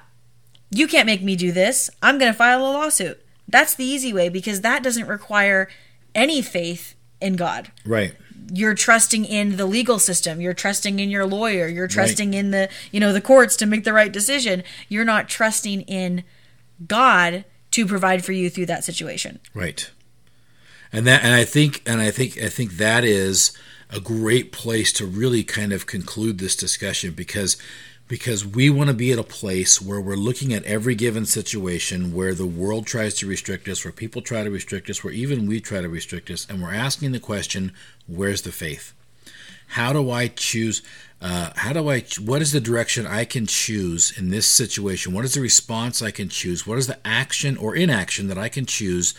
you 0.71 0.87
can't 0.87 1.07
make 1.07 1.23
me 1.23 1.37
do 1.37 1.53
this. 1.53 1.91
I'm 2.03 2.19
going 2.19 2.33
to 2.33 2.37
file 2.37 2.61
a 2.61 2.71
lawsuit. 2.71 3.25
That's 3.49 3.75
the 3.75 3.85
easy 3.85 4.13
way 4.13 4.29
because 4.29 4.61
that 4.61 4.83
doesn't 4.83 5.07
require 5.07 5.69
any 6.15 6.43
faith 6.43 6.95
in 7.21 7.37
God. 7.37 7.71
right. 7.85 8.15
You're 8.51 8.75
trusting 8.75 9.27
in 9.27 9.57
the 9.59 9.67
legal 9.67 9.99
system. 9.99 10.41
You're 10.41 10.55
trusting 10.55 11.01
in 11.01 11.11
your 11.11 11.27
lawyer. 11.27 11.67
You're 11.67 11.87
trusting 11.87 12.33
in 12.33 12.51
the, 12.51 12.71
you 12.91 12.99
know, 12.99 13.13
the 13.13 13.21
courts 13.21 13.57
to 13.57 13.67
make 13.67 13.85
the 13.85 13.93
right 13.93 14.11
decision. 14.11 14.63
You're 14.89 15.05
not 15.05 15.29
trusting 15.29 15.83
in 15.83 16.25
God 16.87 17.45
to 17.73 17.87
provide 17.87 18.25
for 18.25 18.33
you 18.33 18.49
through 18.49 18.65
that 18.67 18.85
situation. 18.85 19.41
Right. 19.53 19.91
And 20.91 21.07
that 21.07 21.23
and 21.25 21.35
I 21.35 21.45
think 21.45 21.83
and 21.85 22.01
I 22.01 22.11
think 22.11 22.39
I 22.39 22.49
think 22.49 22.79
that 22.79 23.05
is 23.05 23.53
a 23.91 24.01
great 24.01 24.53
place 24.53 24.93
to 24.95 25.07
really 25.07 25.43
kind 25.43 25.73
of 25.73 25.87
conclude 25.87 26.39
this 26.39 26.57
discussion 26.57 27.13
because 27.13 27.57
because 28.09 28.47
we 28.47 28.71
want 28.71 28.89
to 28.89 28.95
be 28.95 29.13
at 29.13 29.19
a 29.19 29.23
place 29.23 29.83
where 29.83 30.01
we're 30.01 30.17
looking 30.17 30.55
at 30.55 30.65
every 30.65 30.95
given 30.95 31.27
situation 31.27 32.15
where 32.15 32.33
the 32.33 32.47
world 32.47 32.87
tries 32.87 33.13
to 33.15 33.27
restrict 33.27 33.69
us, 33.69 33.85
where 33.85 33.93
people 33.93 34.23
try 34.23 34.43
to 34.43 34.51
restrict 34.51 34.89
us, 34.89 35.05
where 35.05 35.13
even 35.13 35.47
we 35.47 35.61
try 35.61 35.83
to 35.83 35.89
restrict 35.91 36.31
us, 36.31 36.47
and 36.49 36.63
we're 36.63 36.73
asking 36.73 37.13
the 37.13 37.21
question, 37.21 37.71
where's 38.07 38.43
the 38.43 38.51
faith? 38.51 38.95
How 39.73 39.93
do 39.93 40.11
I 40.11 40.29
choose? 40.29 40.81
Uh, 41.21 41.51
how 41.57 41.75
do 41.75 41.91
I? 41.91 42.03
What 42.25 42.41
is 42.41 42.53
the 42.53 42.61
direction 42.61 43.07
I 43.07 43.27
can 43.27 43.47
choose 43.47 44.17
in 44.17 44.31
this 44.31 44.47
situation? 44.47 45.13
What 45.13 45.27
is 45.27 45.35
the 45.35 45.43
response 45.43 46.01
I 46.01 46.11
can 46.11 46.31
choose? 46.31 46.67
What 46.67 46.79
is 46.79 46.87
the 46.87 46.99
action 47.05 47.59
or 47.59 47.77
inaction 47.77 48.29
that 48.29 48.39
I 48.39 48.49
can 48.49 48.65
choose 48.65 49.13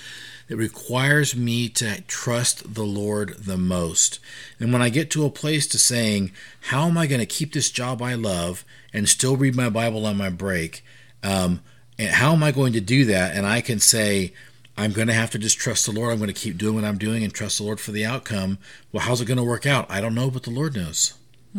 that 0.50 0.58
requires 0.58 1.36
me 1.36 1.70
to 1.70 2.02
trust 2.02 2.74
the 2.74 2.84
Lord 2.84 3.36
the 3.40 3.58
most? 3.58 4.20
And 4.60 4.74
when 4.74 4.82
I 4.82 4.90
get 4.90 5.10
to 5.12 5.26
a 5.26 5.30
place 5.30 5.66
to 5.68 5.80
saying, 5.80 6.32
"How 6.62 6.88
am 6.88 6.98
I 6.98 7.08
going 7.08 7.22
to 7.22 7.26
keep 7.26 7.54
this 7.54 7.72
job 7.72 8.02
I 8.02 8.16
love 8.16 8.66
and 8.92 9.08
still 9.08 9.38
read 9.38 9.56
my 9.56 9.70
Bible 9.70 10.06
on 10.06 10.18
my 10.18 10.30
break?" 10.30 10.84
Um, 11.24 11.62
and 11.98 12.10
how 12.10 12.34
am 12.34 12.44
I 12.44 12.52
going 12.52 12.74
to 12.74 12.82
do 12.82 13.06
that? 13.06 13.36
And 13.36 13.46
I 13.46 13.62
can 13.62 13.80
say, 13.80 14.34
I'm 14.78 14.94
going 14.94 15.08
to 15.08 15.14
have 15.14 15.32
to 15.32 15.38
just 15.38 15.58
trust 15.58 15.86
the 15.86 15.92
Lord. 15.92 16.14
I'm 16.14 16.20
going 16.20 16.34
to 16.34 16.34
keep 16.34 16.58
doing 16.58 16.76
what 16.76 16.86
I'm 16.86 16.98
doing 16.98 17.24
and 17.24 17.34
trust 17.34 17.58
the 17.58 17.66
Lord 17.66 17.82
for 17.82 17.92
the 17.92 18.06
outcome. 18.06 18.58
Well, 18.94 19.04
how's 19.04 19.20
it 19.20 19.26
going 19.26 19.38
to 19.38 19.44
work 19.44 19.66
out? 19.66 19.86
I 19.92 20.00
don't 20.00 20.16
know, 20.16 20.32
but 20.32 20.44
the 20.44 20.52
Lord 20.52 20.76
knows. 20.76 21.14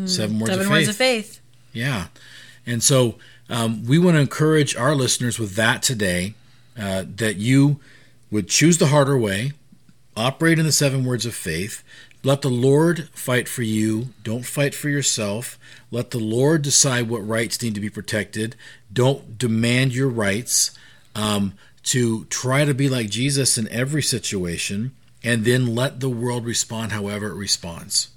Seven 0.07 0.39
words 0.39 0.53
Seven 0.53 0.67
of 0.67 0.71
words 0.71 0.87
faith. 0.87 0.89
of 0.89 0.97
faith. 0.97 1.41
Yeah. 1.75 2.07
And 2.65 2.83
so 2.83 3.17
um, 3.51 3.85
we 3.85 3.99
want 3.99 4.17
to 4.17 4.21
encourage 4.21 4.75
our 4.75 4.95
listeners 4.95 5.39
with 5.39 5.57
that 5.57 5.83
today 5.83 6.35
uh, 6.79 7.05
that 7.17 7.37
you 7.37 7.81
would 8.31 8.49
choose 8.49 8.79
the 8.79 8.89
harder 8.89 9.19
way, 9.19 9.53
operate 10.17 10.59
in 10.59 10.67
the 10.67 10.73
seven 10.73 11.05
words 11.05 11.27
of 11.27 11.35
faith. 11.35 11.83
Let 12.23 12.43
the 12.43 12.51
Lord 12.51 13.09
fight 13.11 13.49
for 13.49 13.63
you. 13.63 14.09
Don't 14.23 14.45
fight 14.45 14.75
for 14.75 14.89
yourself. 14.89 15.59
Let 15.91 16.11
the 16.11 16.19
Lord 16.19 16.63
decide 16.63 17.09
what 17.09 17.27
rights 17.27 17.63
need 17.63 17.75
to 17.75 17.81
be 17.81 17.91
protected. 17.91 18.57
Don't 18.93 19.39
demand 19.39 19.95
your 19.95 20.09
rights. 20.09 20.73
Um, 21.15 21.55
to 21.83 22.25
try 22.27 22.65
to 22.65 22.75
be 22.75 22.89
like 22.89 23.11
Jesus 23.11 23.57
in 23.59 23.67
every 23.69 24.03
situation, 24.03 24.93
and 25.25 25.45
then 25.45 25.75
let 25.75 26.01
the 26.01 26.09
world 26.09 26.45
respond 26.45 26.93
however 26.93 27.29
it 27.29 27.35
responds. 27.35 28.11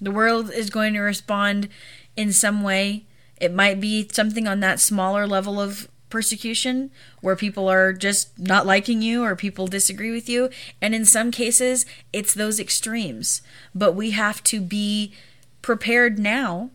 The 0.00 0.10
world 0.10 0.50
is 0.50 0.70
going 0.70 0.94
to 0.94 1.00
respond 1.00 1.68
in 2.16 2.32
some 2.32 2.62
way. 2.62 3.04
It 3.40 3.52
might 3.52 3.80
be 3.80 4.08
something 4.12 4.46
on 4.46 4.60
that 4.60 4.80
smaller 4.80 5.26
level 5.26 5.60
of 5.60 5.88
persecution 6.14 6.92
where 7.22 7.34
people 7.34 7.68
are 7.68 7.92
just 7.92 8.38
not 8.38 8.64
liking 8.64 9.02
you 9.02 9.24
or 9.24 9.34
people 9.34 9.66
disagree 9.66 10.12
with 10.12 10.28
you. 10.28 10.48
And 10.80 10.94
in 10.94 11.04
some 11.04 11.32
cases, 11.32 11.84
it's 12.12 12.32
those 12.32 12.60
extremes. 12.60 13.42
But 13.74 13.96
we 13.96 14.12
have 14.12 14.40
to 14.44 14.60
be 14.60 15.12
prepared 15.60 16.20
now 16.20 16.70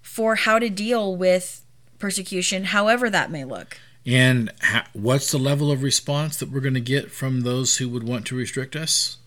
for 0.00 0.36
how 0.36 0.58
to 0.58 0.70
deal 0.70 1.14
with 1.14 1.62
persecution, 1.98 2.64
however 2.64 3.10
that 3.10 3.30
may 3.30 3.44
look. 3.44 3.76
And 4.06 4.50
ha- 4.62 4.88
what's 4.94 5.30
the 5.30 5.38
level 5.38 5.70
of 5.70 5.82
response 5.82 6.38
that 6.38 6.50
we're 6.50 6.60
going 6.60 6.72
to 6.72 6.80
get 6.80 7.12
from 7.12 7.42
those 7.42 7.76
who 7.76 7.90
would 7.90 8.04
want 8.04 8.24
to 8.28 8.34
restrict 8.34 8.74
us? 8.74 9.18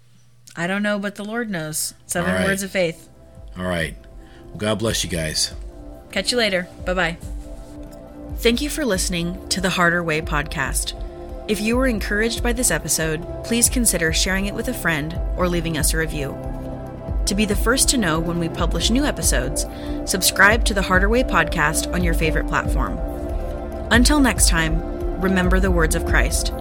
I 0.55 0.65
don't 0.65 0.81
know, 0.81 0.97
but 0.97 1.13
the 1.13 1.23
Lord 1.23 1.51
knows. 1.51 1.93
Seven 2.07 2.33
right. 2.33 2.43
words 2.43 2.63
of 2.63 2.71
faith. 2.71 3.07
All 3.55 3.65
right. 3.65 3.95
Well, 4.47 4.57
God 4.57 4.79
bless 4.79 5.03
you 5.03 5.11
guys. 5.11 5.53
Catch 6.11 6.31
you 6.31 6.39
later. 6.39 6.67
Bye 6.85 6.93
bye. 6.95 7.17
Thank 8.39 8.61
you 8.61 8.69
for 8.69 8.85
listening 8.85 9.49
to 9.49 9.59
the 9.59 9.71
Harder 9.71 10.03
Way 10.03 10.21
podcast. 10.21 10.93
If 11.47 11.59
you 11.59 11.75
were 11.75 11.87
encouraged 11.87 12.43
by 12.43 12.53
this 12.53 12.69
episode, 12.69 13.25
please 13.43 13.67
consider 13.67 14.13
sharing 14.13 14.45
it 14.45 14.53
with 14.53 14.67
a 14.67 14.75
friend 14.75 15.19
or 15.37 15.47
leaving 15.47 15.75
us 15.75 15.91
a 15.91 15.97
review. 15.97 16.37
To 17.25 17.33
be 17.33 17.45
the 17.45 17.55
first 17.55 17.89
to 17.89 17.97
know 17.97 18.19
when 18.19 18.37
we 18.37 18.47
publish 18.47 18.91
new 18.91 19.03
episodes, 19.05 19.65
subscribe 20.05 20.65
to 20.65 20.75
the 20.75 20.83
Harder 20.83 21.09
Way 21.09 21.23
podcast 21.23 21.91
on 21.95 22.03
your 22.03 22.13
favorite 22.13 22.47
platform. 22.47 22.99
Until 23.89 24.19
next 24.19 24.49
time, 24.49 25.19
remember 25.19 25.59
the 25.59 25.71
words 25.71 25.95
of 25.95 26.05
Christ 26.05 26.53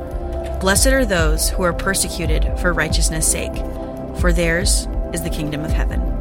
Blessed 0.60 0.86
are 0.86 1.04
those 1.04 1.50
who 1.50 1.62
are 1.62 1.74
persecuted 1.74 2.58
for 2.58 2.72
righteousness' 2.72 3.30
sake, 3.30 3.54
for 4.18 4.32
theirs 4.32 4.88
is 5.12 5.22
the 5.22 5.28
kingdom 5.30 5.62
of 5.62 5.72
heaven. 5.72 6.15